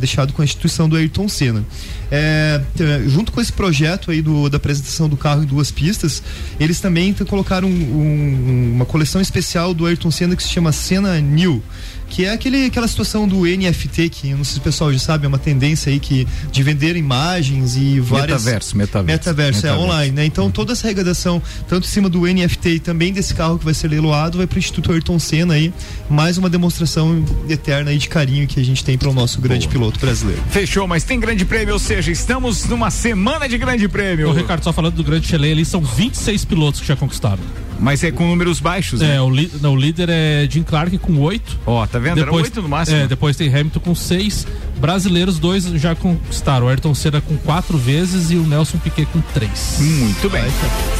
[0.00, 1.64] deixado com a instituição do Ayrton Senna.
[2.10, 2.60] É,
[3.06, 6.22] junto com esse projeto aí do, da apresentação do carro em duas pistas,
[6.58, 11.20] eles também colocaram um- um- uma coleção especial do Ayrton Senna que se chama Senna
[11.20, 11.62] New.
[12.08, 14.98] Que é aquele, aquela situação do NFT, que eu não sei se o pessoal já
[14.98, 18.44] sabe, é uma tendência aí que, de vender imagens e várias.
[18.44, 19.18] Metaverso, metaverso.
[19.18, 19.92] Metaverso, é Metaverso.
[19.92, 20.24] online, né?
[20.24, 23.74] Então toda essa arrecadação, tanto em cima do NFT e também desse carro que vai
[23.74, 25.72] ser leiloado, vai para o Instituto Ayrton Senna aí.
[26.08, 29.68] Mais uma demonstração eterna aí de carinho que a gente tem para o nosso grande
[29.68, 30.42] piloto brasileiro.
[30.50, 34.28] Fechou, mas tem grande prêmio, ou seja, estamos numa semana de grande prêmio.
[34.28, 37.42] O Ricardo, só falando do Grande Chile ali, são 26 pilotos que já conquistaram.
[37.78, 39.16] Mas é com números baixos, né?
[39.16, 41.58] É, o, li- não, o líder é Jim Clark com 8.
[41.66, 42.20] Ó, tá vendo?
[42.20, 42.98] Era oito no máximo.
[42.98, 44.46] É, depois tem Hamilton com 6.
[44.78, 46.66] Brasileiros, dois já conquistaram.
[46.66, 49.76] O Ayrton Senna com 4 vezes e o Nelson Piquet com 3.
[49.80, 50.44] Muito bem.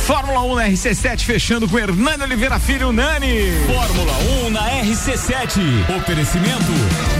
[0.04, 3.52] Fórmula 1 na RC7 fechando com Hernani Oliveira Filho, Nani.
[3.66, 4.12] Fórmula
[4.46, 5.60] 1 na RC7.
[5.96, 6.72] Oferecimento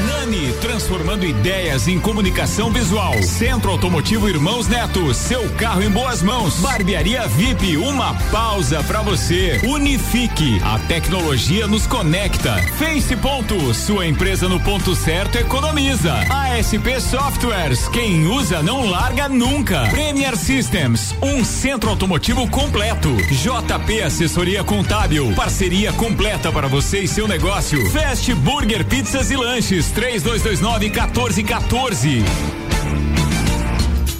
[0.07, 3.15] Nani, transformando ideias em comunicação visual.
[3.23, 6.55] Centro Automotivo Irmãos Neto, seu carro em boas mãos.
[6.61, 9.48] Barbearia VIP, uma pausa pra você.
[9.67, 12.55] Unifique, a tecnologia nos conecta.
[12.79, 16.15] Face Ponto, sua empresa no ponto certo economiza.
[16.31, 19.89] ASP Softwares, quem usa não larga nunca.
[19.91, 23.17] Premier Systems, um centro automotivo completo.
[23.17, 27.91] JP Assessoria Contábil, parceria completa para você e seu negócio.
[27.91, 32.68] Fast Burger Pizzas e Lanches, 3229 1414.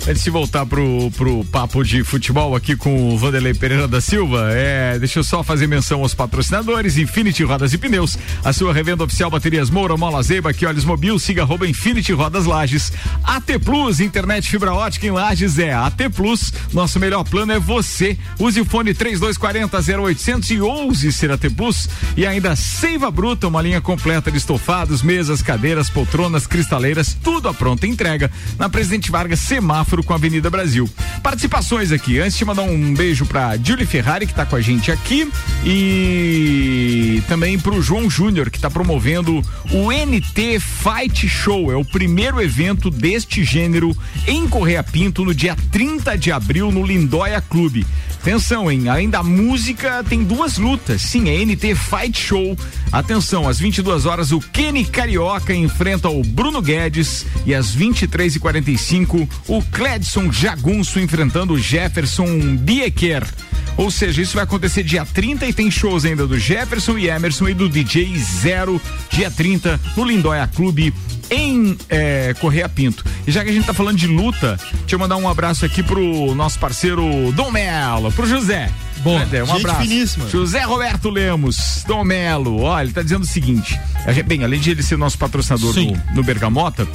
[0.09, 4.49] Antes de voltar pro, pro papo de futebol aqui com o Vanderlei Pereira da Silva,
[4.53, 9.05] é, deixa eu só fazer menção aos patrocinadores, Infinity Rodas e Pneus, a sua revenda
[9.05, 12.91] oficial Baterias Moura, Mola Zeba, que olhos mobil, siga arroba Infinity Rodas Lages,
[13.23, 18.17] AT Plus, internet fibra ótica em Lages é AT Plus, nosso melhor plano é você,
[18.39, 21.87] use o fone 3240 0800 e ouse ser AT Plus.
[22.17, 27.53] E ainda Seiva Bruta, uma linha completa de estofados, mesas, cadeiras, poltronas, cristaleiras, tudo à
[27.53, 30.89] pronta entrega na Presidente Vargas, semáforo com a Avenida Brasil.
[31.23, 34.91] Participações aqui, antes de mandar um beijo pra Julie Ferrari, que tá com a gente
[34.91, 35.31] aqui,
[35.65, 39.43] e também pro João Júnior, que tá promovendo
[39.73, 41.71] o NT Fight Show.
[41.73, 43.97] É o primeiro evento deste gênero
[44.27, 47.87] em Correia Pinto no dia 30 de abril no Lindóia Clube.
[48.21, 48.89] Atenção, hein?
[48.89, 51.03] Além da música, tem duas lutas.
[51.03, 52.57] Sim, é NT Fight Show.
[52.91, 59.63] Atenção, às 22 horas, o Kenny Carioca enfrenta o Bruno Guedes e às 23h45, o
[59.89, 63.27] Cledson Jagunço enfrentando o Jefferson Bieker.
[63.75, 67.49] Ou seja, isso vai acontecer dia 30 e tem shows ainda do Jefferson e Emerson
[67.49, 68.79] e do DJ Zero,
[69.09, 70.93] dia 30, no Lindóia Clube
[71.31, 73.03] em é, Correia Pinto.
[73.27, 75.83] E já que a gente tá falando de luta, deixa eu mandar um abraço aqui
[75.83, 78.71] pro nosso parceiro Dom Melo, pro José.
[79.03, 79.43] Cadê?
[79.43, 79.81] Um abraço.
[79.81, 80.29] finíssima.
[80.29, 84.71] José Roberto Lemos, Dom Melo, olha, ele tá dizendo o seguinte, gente- bem, além de
[84.71, 86.87] ele ser nosso patrocinador no, no Bergamota,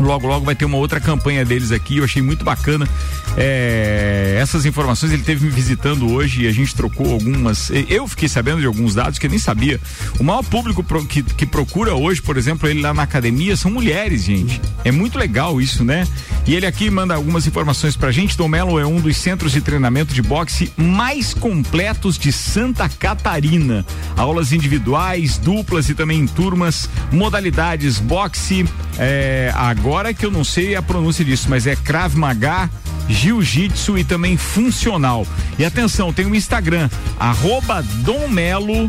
[0.00, 1.98] Logo, logo vai ter uma outra campanha deles aqui.
[1.98, 2.88] Eu achei muito bacana.
[3.36, 7.70] É, essas informações ele teve me visitando hoje e a gente trocou algumas.
[7.88, 9.80] Eu fiquei sabendo de alguns dados que eu nem sabia.
[10.18, 13.70] O maior público pro- que, que procura hoje, por exemplo, ele lá na academia são
[13.70, 14.60] mulheres, gente.
[14.84, 16.06] É muito legal isso, né?
[16.46, 18.36] E ele aqui manda algumas informações pra gente.
[18.36, 23.84] Dom Melo é um dos centros de treinamento de boxe mais completos de Santa Catarina.
[24.16, 28.64] Aulas individuais, duplas e também em turmas, modalidades boxe.
[28.98, 32.70] é, agora que eu não sei a pronúncia disso, mas é Krav Maga,
[33.08, 35.26] Jiu-Jitsu e também funcional.
[35.58, 36.88] E atenção, tem o Instagram,
[37.18, 38.88] arroba Dom Melo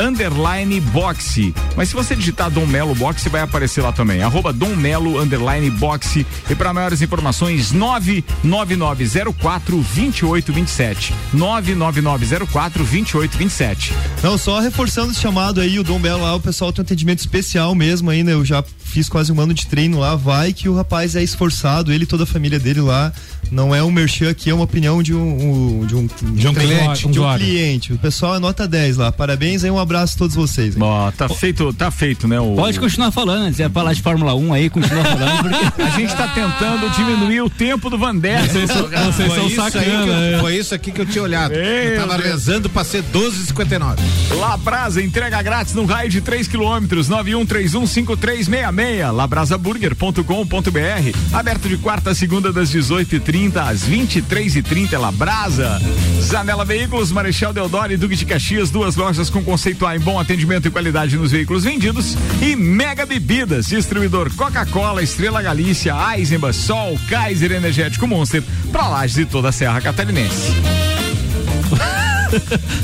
[0.00, 1.54] underline boxe.
[1.76, 4.22] Mas se você digitar Dom Melo Boxe, vai aparecer lá também.
[4.22, 6.26] Arroba Dom Melo underline boxe.
[6.48, 11.12] E para maiores informações, 99904 2827.
[11.32, 13.92] 99904 2827.
[14.22, 17.18] Não, só reforçando esse chamado aí, o Dom Belo lá, o pessoal tem um atendimento
[17.20, 18.32] especial mesmo aí, né?
[18.32, 21.92] Eu já fiz quase um ano de treino lá, vai que o rapaz é esforçado,
[21.92, 23.12] ele e toda a família dele lá.
[23.50, 26.52] Não é um merchan aqui, é uma opinião de um, um- de um, De um
[26.52, 27.08] treino- cliente.
[27.08, 27.92] De um cliente.
[27.94, 29.10] O pessoal é nota 10 lá.
[29.10, 30.74] Parabéns aí, um abraço a todos vocês.
[30.78, 32.38] Ó, tá feito, tá feito, né?
[32.40, 32.54] O...
[32.54, 36.14] Pode continuar falando, se é falar de Fórmula 1 aí, continua falando, porque A gente
[36.14, 38.46] tá tentando diminuir o tempo do Vanderson.
[38.52, 40.38] Vocês são- vocês Foi são isso, aí que sacana, eu- é.
[40.40, 41.54] foi isso aqui que eu tinha olhado.
[41.54, 42.28] Eu tava Deus.
[42.30, 43.96] rezando pra ser 12,59.
[44.38, 51.16] Labrasa entrega grátis no raio de 3 quilômetros, 91315366, labrasaburger.com.br.
[51.32, 55.80] Aberto de quarta a segunda das 18h30 às 23h30, Labrasa.
[56.20, 60.18] Zanela Veículos, Marechal Deodoro e Duque de Caxias, duas lojas com conceito A em bom
[60.18, 62.16] atendimento e qualidade nos veículos vendidos.
[62.40, 68.42] E Mega Bebidas, distribuidor Coca-Cola, Estrela Galícia, Eisenbach, Sol, Kaiser Energético Monster,
[68.72, 70.52] pra lajes e toda a Serra Catarinense.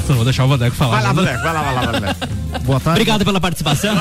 [0.06, 1.00] Só vou deixar o Vandeco falar.
[1.00, 1.22] Vai lá, né?
[1.22, 2.16] Vandeco, vai lá, vai lá, vai lá.
[2.62, 3.00] Boa tarde.
[3.00, 3.94] Obrigado pela participação.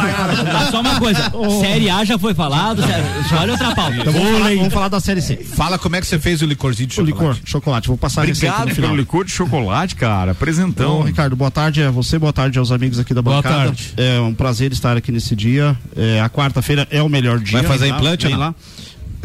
[0.71, 1.31] Só uma coisa,
[1.61, 3.95] Série A já foi falado, já olha outra pauta.
[3.97, 5.35] Então vamos falar, vamos falar da Série C.
[5.37, 7.37] Fala como é que você fez o licorzinho de O chocolate.
[7.39, 7.87] licor, chocolate.
[7.87, 8.89] Vou passar a receita Obrigado no final.
[8.91, 10.31] pelo licor de chocolate, cara.
[10.31, 10.95] Apresentão.
[10.95, 13.65] Então, Ricardo, boa tarde a você, boa tarde aos amigos aqui da Boa bancada.
[13.65, 13.93] tarde.
[13.97, 15.75] É um prazer estar aqui nesse dia.
[15.95, 17.59] É, a quarta-feira é o melhor dia.
[17.59, 18.37] Vai fazer Vem lá, implante não?
[18.39, 18.55] lá.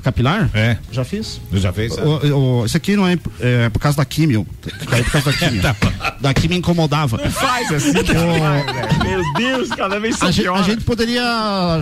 [0.03, 0.49] Capilar?
[0.55, 0.76] É.
[0.92, 1.40] Já fiz.
[1.53, 1.92] Eu já fez?
[1.99, 4.46] O, o, isso aqui não é, é por causa da químio.
[4.88, 5.62] Caiu por causa da químio.
[6.20, 7.18] Da químio incomodava.
[7.30, 8.99] Faz assim, vai, velho.
[9.03, 10.59] Meu Deus, cada vez só A gente, pior.
[10.59, 11.22] a gente poderia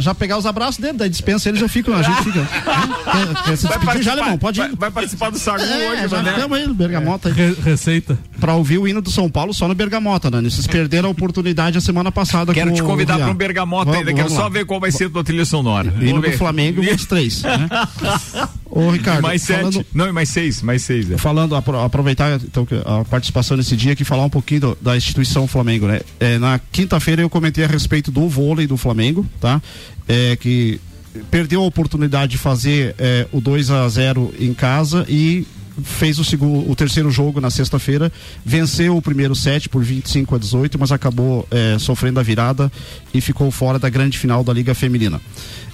[0.01, 2.41] já pegar os abraços dele, da dispensa eles já ficam, a gente fica.
[2.47, 4.39] Quer, quer se Vai despedir já, participar- alemão?
[4.39, 4.77] Pode vai, ir.
[4.77, 7.33] vai participar do Sagu É, hoje, já ficamos aí no Bergamota.
[7.33, 8.19] Re- receita.
[8.41, 10.51] Pra ouvir o hino do São Paulo só no Bergamota, Dani.
[10.51, 13.99] Vocês perderam a oportunidade a semana passada Quero com te convidar para um bergamota Vamos-
[14.01, 14.13] ainda.
[14.13, 14.49] Quero vamos só lá.
[14.49, 15.93] ver qual vai ser a tua trilha sonora.
[16.01, 16.37] Hino do.
[16.37, 17.43] Flamengo, os três.
[17.43, 17.69] Né?
[18.71, 19.59] Ô, Ricardo, mais sete.
[19.59, 20.61] falando, Não, e mais seis.
[20.63, 21.11] Mais seis.
[21.11, 21.17] é.
[21.19, 25.47] falando apro- aproveitar então, a participação nesse dia aqui, falar um pouquinho do- da instituição
[25.47, 26.01] Flamengo, né?
[26.21, 29.63] É, na quinta-feira eu comentei a respeito do vôlei do Flamengo, tá?
[30.09, 30.81] É, que
[31.31, 35.47] perdeu a oportunidade de fazer é, o 2 a 0 em casa e
[35.83, 38.13] fez o segundo, o terceiro jogo na sexta-feira,
[38.45, 42.71] venceu o primeiro set por 25 a 18, mas acabou é, sofrendo a virada
[43.13, 45.21] e ficou fora da grande final da Liga Feminina.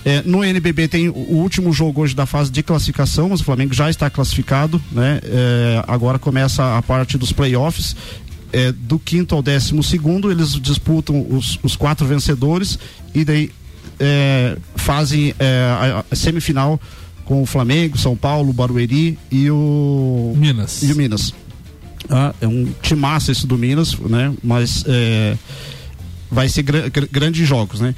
[0.05, 3.72] É, no NBB tem o último jogo hoje da fase de classificação, mas o Flamengo
[3.72, 5.20] já está classificado, né?
[5.22, 7.94] É, agora começa a parte dos playoffs.
[8.55, 12.78] É, do quinto ao décimo segundo, eles disputam os, os quatro vencedores
[13.14, 13.50] e daí
[13.98, 16.78] é, fazem é, a, a semifinal
[17.25, 20.83] com o Flamengo, São Paulo, Barueri e o Minas.
[20.83, 21.33] E o Minas.
[22.11, 24.33] Ah, é um timaço esse do Minas, né?
[24.43, 25.37] Mas é,
[26.31, 27.95] vai ser gra- gra- grandes jogos, né?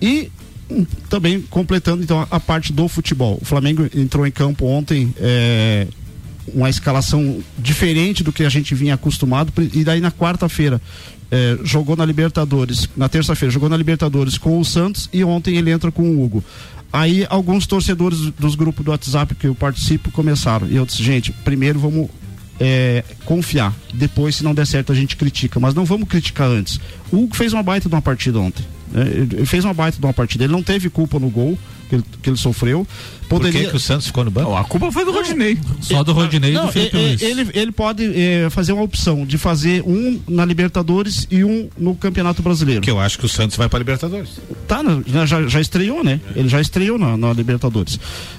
[0.00, 0.30] E
[0.70, 3.38] hum, também completando então a parte do futebol.
[3.42, 5.86] O Flamengo entrou em campo ontem é,
[6.54, 10.80] uma escalação diferente do que a gente vinha acostumado e daí na quarta-feira
[11.30, 15.70] é, jogou na Libertadores, na terça-feira jogou na Libertadores com o Santos e ontem ele
[15.70, 16.44] entra com o Hugo.
[16.92, 21.32] Aí alguns torcedores dos grupos do WhatsApp que eu participo começaram e eu disse, gente,
[21.32, 22.10] primeiro vamos
[22.60, 23.74] é, confiar.
[23.94, 25.58] Depois, se não der certo, a gente critica.
[25.58, 26.78] Mas não vamos criticar antes.
[27.10, 28.64] O Hugo fez uma baita de uma partida ontem.
[28.92, 29.02] né?
[29.06, 30.44] Ele ele fez uma baita de uma partida.
[30.44, 31.58] Ele não teve culpa no gol
[31.92, 32.86] que ele, que ele sofreu.
[33.28, 33.64] Por Poderia...
[33.64, 34.54] que, que o Santos ficou no banco?
[34.54, 35.58] a culpa foi do Rodinei.
[35.80, 37.22] Só do Rodinei e Não, do Felipe é- é- Luiz.
[37.22, 41.94] ele, ele pode é, fazer uma opção de fazer um na Libertadores e um no
[41.94, 42.82] Campeonato Brasileiro.
[42.82, 44.38] Que eu acho que o Santos vai pra Libertadores.
[44.68, 44.82] Tá,
[45.24, 46.20] já- já, estreou, né?
[46.36, 47.98] Ele já estreou na, na Libertadores.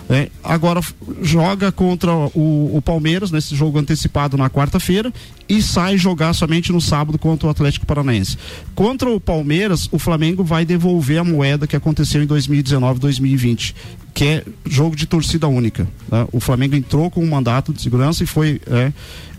[0.10, 0.80] É, agora
[1.22, 5.12] joga contra o, o Palmeiras nesse jogo antecipado na quarta-feira
[5.50, 8.38] e sai jogar somente no sábado contra o Atlético Paranaense.
[8.76, 14.03] Contra o Palmeiras, o Flamengo vai devolver a moeda que aconteceu em 2019, 2020, 2020
[14.14, 15.88] que é jogo de torcida única.
[16.12, 16.28] né?
[16.32, 18.92] O Flamengo entrou com um mandato de segurança e foi é,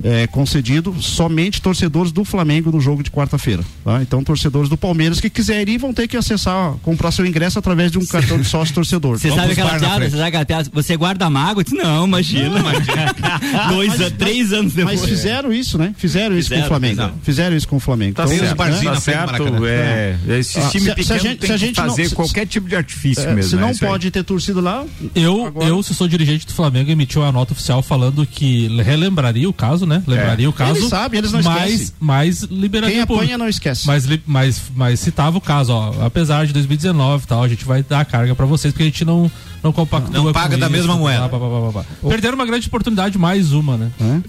[0.03, 3.63] é, concedido somente torcedores do Flamengo no jogo de quarta-feira.
[3.85, 4.03] tá?
[4.03, 7.93] Então, torcedores do Palmeiras que quiserem ir vão ter que acessar, comprar seu ingresso através
[7.93, 9.19] de um cartão de sócio torcedor.
[9.19, 10.11] Você sabe aquela piada?
[10.11, 10.65] Você sabe aquela?
[10.73, 11.61] Você guarda mágoa?
[11.61, 12.57] Eu disse, Não, imagina.
[13.69, 15.01] Dois, a- três anos depois.
[15.01, 15.95] Mas fizeram isso, né?
[15.97, 16.95] Fizeram isso com Fizeram, o Flamengo.
[16.97, 17.19] fizeram.
[17.23, 18.15] Fizeram isso com o Flamengo.
[18.15, 18.91] Tá Então, certo, né?
[18.91, 19.67] tá certo.
[19.67, 21.89] É, esse Ah, time se- se a pequeno gente- tem se a que gente não-
[21.91, 23.51] fazer se- qualquer tipo de artifício É, mesmo.
[23.51, 23.79] se é não aí.
[23.79, 24.85] pode ter torcido lá,
[25.15, 29.53] Eu, eu, se sou dirigente do Flamengo, emitiu uma nota oficial falando que relembraria o
[29.53, 30.03] caso, né?
[30.07, 30.49] Lembraria É.
[30.49, 30.79] o caso.
[30.79, 31.95] Eles sabem, eles não mas, esquecem.
[32.01, 33.87] mas liberaria Quem apanha não esquece.
[33.87, 36.05] Mas, mas, mas citava o caso, ó.
[36.05, 38.87] Apesar de 2019 e tal, a gente vai dar a carga pra vocês, porque a
[38.87, 39.31] gente não,
[39.63, 40.13] não compactua.
[40.13, 41.29] Não com paga da isso, mesma blá, moeda.
[41.29, 41.85] blá, blá, blá, blá.
[42.09, 43.93] Perderam uma grande oportunidade, mais uma, né?
[44.01, 44.23] né?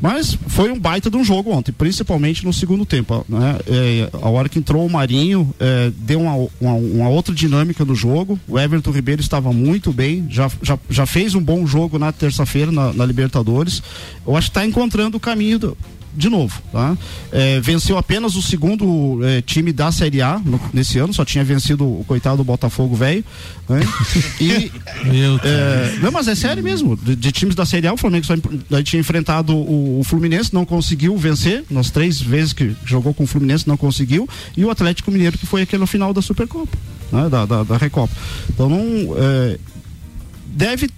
[0.00, 3.24] Mas foi um baita de um jogo ontem, principalmente no segundo tempo.
[3.28, 3.58] Né?
[3.66, 7.94] É, a hora que entrou o Marinho, é, deu uma, uma, uma outra dinâmica no
[7.94, 8.38] jogo.
[8.46, 12.70] O Everton Ribeiro estava muito bem, já, já, já fez um bom jogo na terça-feira
[12.70, 13.82] na, na Libertadores.
[14.26, 15.78] Eu acho que está encontrando o caminho do,
[16.16, 16.96] de novo, tá?
[17.30, 21.44] É, venceu apenas o segundo é, time da Série A no- nesse ano, só tinha
[21.44, 23.24] vencido o coitado do Botafogo velho,
[23.68, 23.80] né?
[24.40, 24.70] E
[25.44, 26.96] é, não, mas é sério mesmo.
[26.96, 28.34] De, de times da Série A, o Flamengo só
[28.82, 31.64] tinha enfrentado o, o Fluminense, não conseguiu vencer.
[31.70, 34.28] Nas três vezes que jogou com o Fluminense, não conseguiu.
[34.56, 36.76] E o Atlético Mineiro, que foi aquele final da Supercopa,
[37.12, 37.28] né?
[37.28, 38.14] da, da, da Recopa.
[38.48, 39.14] Então não.
[39.16, 39.58] é,
[40.46, 40.88] deve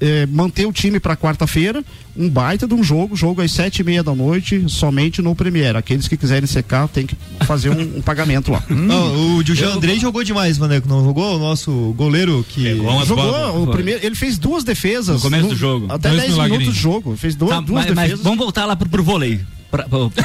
[0.00, 1.84] é, manter o time para quarta-feira,
[2.16, 5.76] um baita de um jogo, jogo às sete e meia da noite, somente no Premier.
[5.76, 8.62] Aqueles que quiserem secar tem que fazer um, um pagamento lá.
[8.70, 10.88] Não, o Jean Andrei jogou demais, Maneco.
[10.88, 11.36] Não jogou?
[11.36, 12.76] O nosso goleiro que.
[13.06, 15.86] Jogou o primeiro, ele fez duas defesas No começo do jogo.
[15.88, 16.58] Até Dois 10 milagrinhos.
[16.60, 17.16] minutos de jogo.
[17.16, 18.24] Fez duas, Tá, duas mas, mas defesas.
[18.24, 19.40] vamos voltar lá pro, pro vôlei.
[19.70, 20.10] Pra- pro-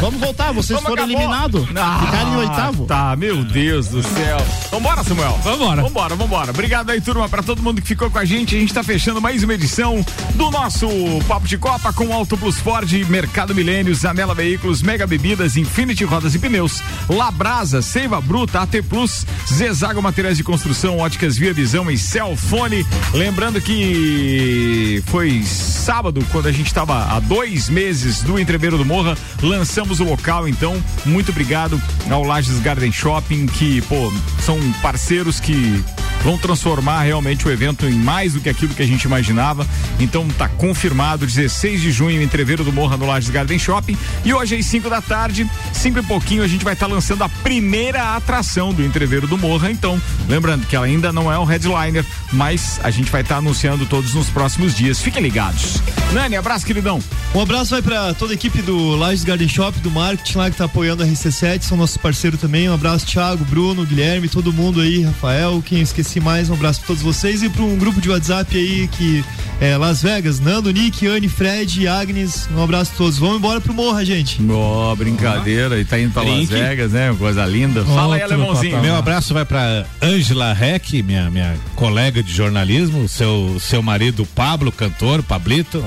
[0.00, 1.16] Vamos voltar, vocês Vamos, foram acabou.
[1.20, 1.66] eliminados.
[1.74, 2.84] Ah, Ficaram em oitavo.
[2.86, 4.36] Tá, meu Deus do céu.
[4.70, 5.38] Vambora, Samuel.
[5.42, 5.82] Vambora.
[5.82, 6.50] Vambora, vambora.
[6.50, 8.54] Obrigado aí, turma, pra todo mundo que ficou com a gente.
[8.56, 10.04] A gente tá fechando mais uma edição
[10.34, 10.86] do nosso
[11.26, 16.34] Papo de Copa com Auto Plus Ford, Mercado Milênio, Zanela Veículos, Mega Bebidas, Infinity Rodas
[16.34, 21.96] e Pneus, Labrasa, Seiva Bruta, AT Plus, Zezago Materiais de Construção, Óticas Via Visão e
[21.96, 22.84] Celfone.
[23.14, 29.16] Lembrando que foi sábado, quando a gente estava há dois meses do Entreveiro do Morra,
[29.40, 35.82] lançamos o local, então, muito obrigado ao Lages Garden Shopping, que, pô, são parceiros que
[36.24, 39.66] vão transformar realmente o evento em mais do que aquilo que a gente imaginava.
[40.00, 43.96] Então tá confirmado, 16 de junho, Entreveiro do Morra no Lages Garden Shopping.
[44.24, 47.28] E hoje às 5 da tarde, 5 e pouquinho, a gente vai estar lançando a
[47.28, 49.70] primeira atração do Entreveiro do Morra.
[49.70, 53.84] Então, lembrando que ela ainda não é o headliner, mas a gente vai estar anunciando
[53.84, 55.02] todos nos próximos dias.
[55.02, 55.82] Fiquem ligados.
[56.12, 57.02] Nani, abraço, queridão.
[57.34, 60.56] Um abraço vai pra toda a equipe do Lages Garden Shop, do marketing lá que
[60.56, 62.70] tá apoiando a RC7, são nossos parceiros também.
[62.70, 66.78] Um abraço, Thiago, Bruno, Guilherme, todo mundo aí, Rafael, quem eu esqueci mais, um abraço
[66.80, 69.24] pra todos vocês e pra um grupo de WhatsApp aí que
[69.60, 72.48] é Las Vegas, Nando, Nick, Anne, Fred Agnes.
[72.54, 73.18] Um abraço a todos.
[73.18, 74.40] Vamos embora pro Morra, gente.
[74.50, 76.48] Ó, brincadeira, e tá indo pra Las.
[76.48, 77.14] Vegas, né?
[77.18, 77.84] Coisa linda.
[77.84, 78.80] Fala aí, alemãozinho.
[78.80, 84.70] Meu abraço vai para Ângela Reck, minha, minha colega de jornalismo, seu, seu marido Pablo,
[84.70, 85.84] cantor, Pablito.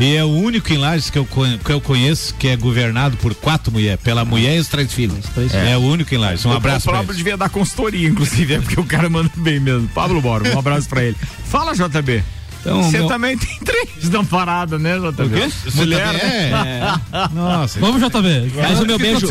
[0.00, 1.24] E é o único em Lages que eu,
[1.64, 5.18] que eu conheço que é governado por quatro mulheres, pela mulher e os três filhos.
[5.52, 6.44] É, o único em Lages.
[6.44, 9.30] Um O- abraço O pra próprio devia dar consultoria, inclusive, é porque o cara manda
[9.36, 9.88] bem mesmo.
[9.88, 11.16] Pablo Bora, um abraço pra ele.
[11.46, 12.22] Fala, JB.
[12.60, 15.22] Então, Você meu- também tem três na parada, né, JB?
[15.24, 15.52] O quê?
[15.74, 16.50] Mulher, Você né?
[16.50, 17.80] também Nossa.
[17.80, 18.52] Vamos, JB.
[18.54, 19.26] Mas o meu O beijo,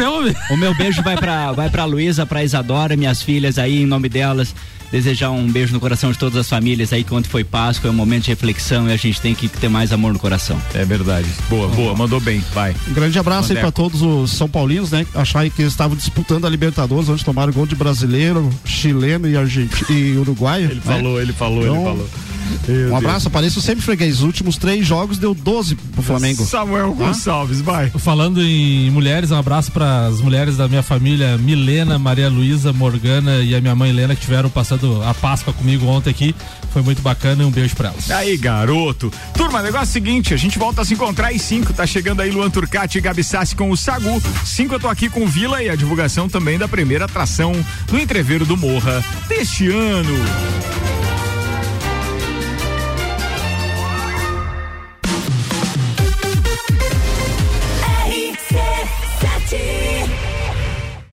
[0.50, 4.10] o meu beijo vai pra, vai pra Luísa, pra Isadora, minhas filhas aí, em nome
[4.10, 4.54] delas.
[4.92, 7.92] Desejar um beijo no coração de todas as famílias aí, que ontem foi Páscoa, é
[7.92, 10.60] um momento de reflexão e a gente tem que ter mais amor no coração.
[10.74, 11.28] É verdade.
[11.50, 12.76] Boa, boa, mandou bem, vai.
[12.90, 13.72] Um grande abraço aí Vandeco.
[13.72, 15.06] pra todos os São Paulinos, né?
[15.16, 19.92] Achar que eles estavam disputando a Libertadores, onde tomaram gol de brasileiro, chileno e, argentino,
[19.92, 20.72] e uruguaio.
[20.72, 22.10] Ele falou, ele falou, ele Então, falou.
[22.92, 24.16] Um abraço, apareço sempre freguês.
[24.16, 26.44] Os últimos três jogos deu 12 pro Flamengo.
[26.46, 27.90] Samuel Gonçalves, vai.
[27.92, 33.38] Falando em mulheres, um abraço para as mulheres da minha família, Milena, Maria Luísa, Morgana
[33.38, 34.50] e a minha mãe Helena, que tiveram
[35.08, 36.36] a Páscoa comigo ontem aqui.
[36.72, 38.10] Foi muito bacana e um beijo para elas.
[38.12, 39.12] Aí, garoto.
[39.34, 41.74] Turma, negócio é o seguinte, a gente volta a se encontrar às 5.
[41.74, 44.22] Tá chegando aí Luan Turcati e Gabi Sassi com o Sagu.
[44.46, 47.54] 5 eu tô aqui com Vila e a divulgação também da primeira atração
[47.88, 50.16] do Entreveiro do Morra deste ano.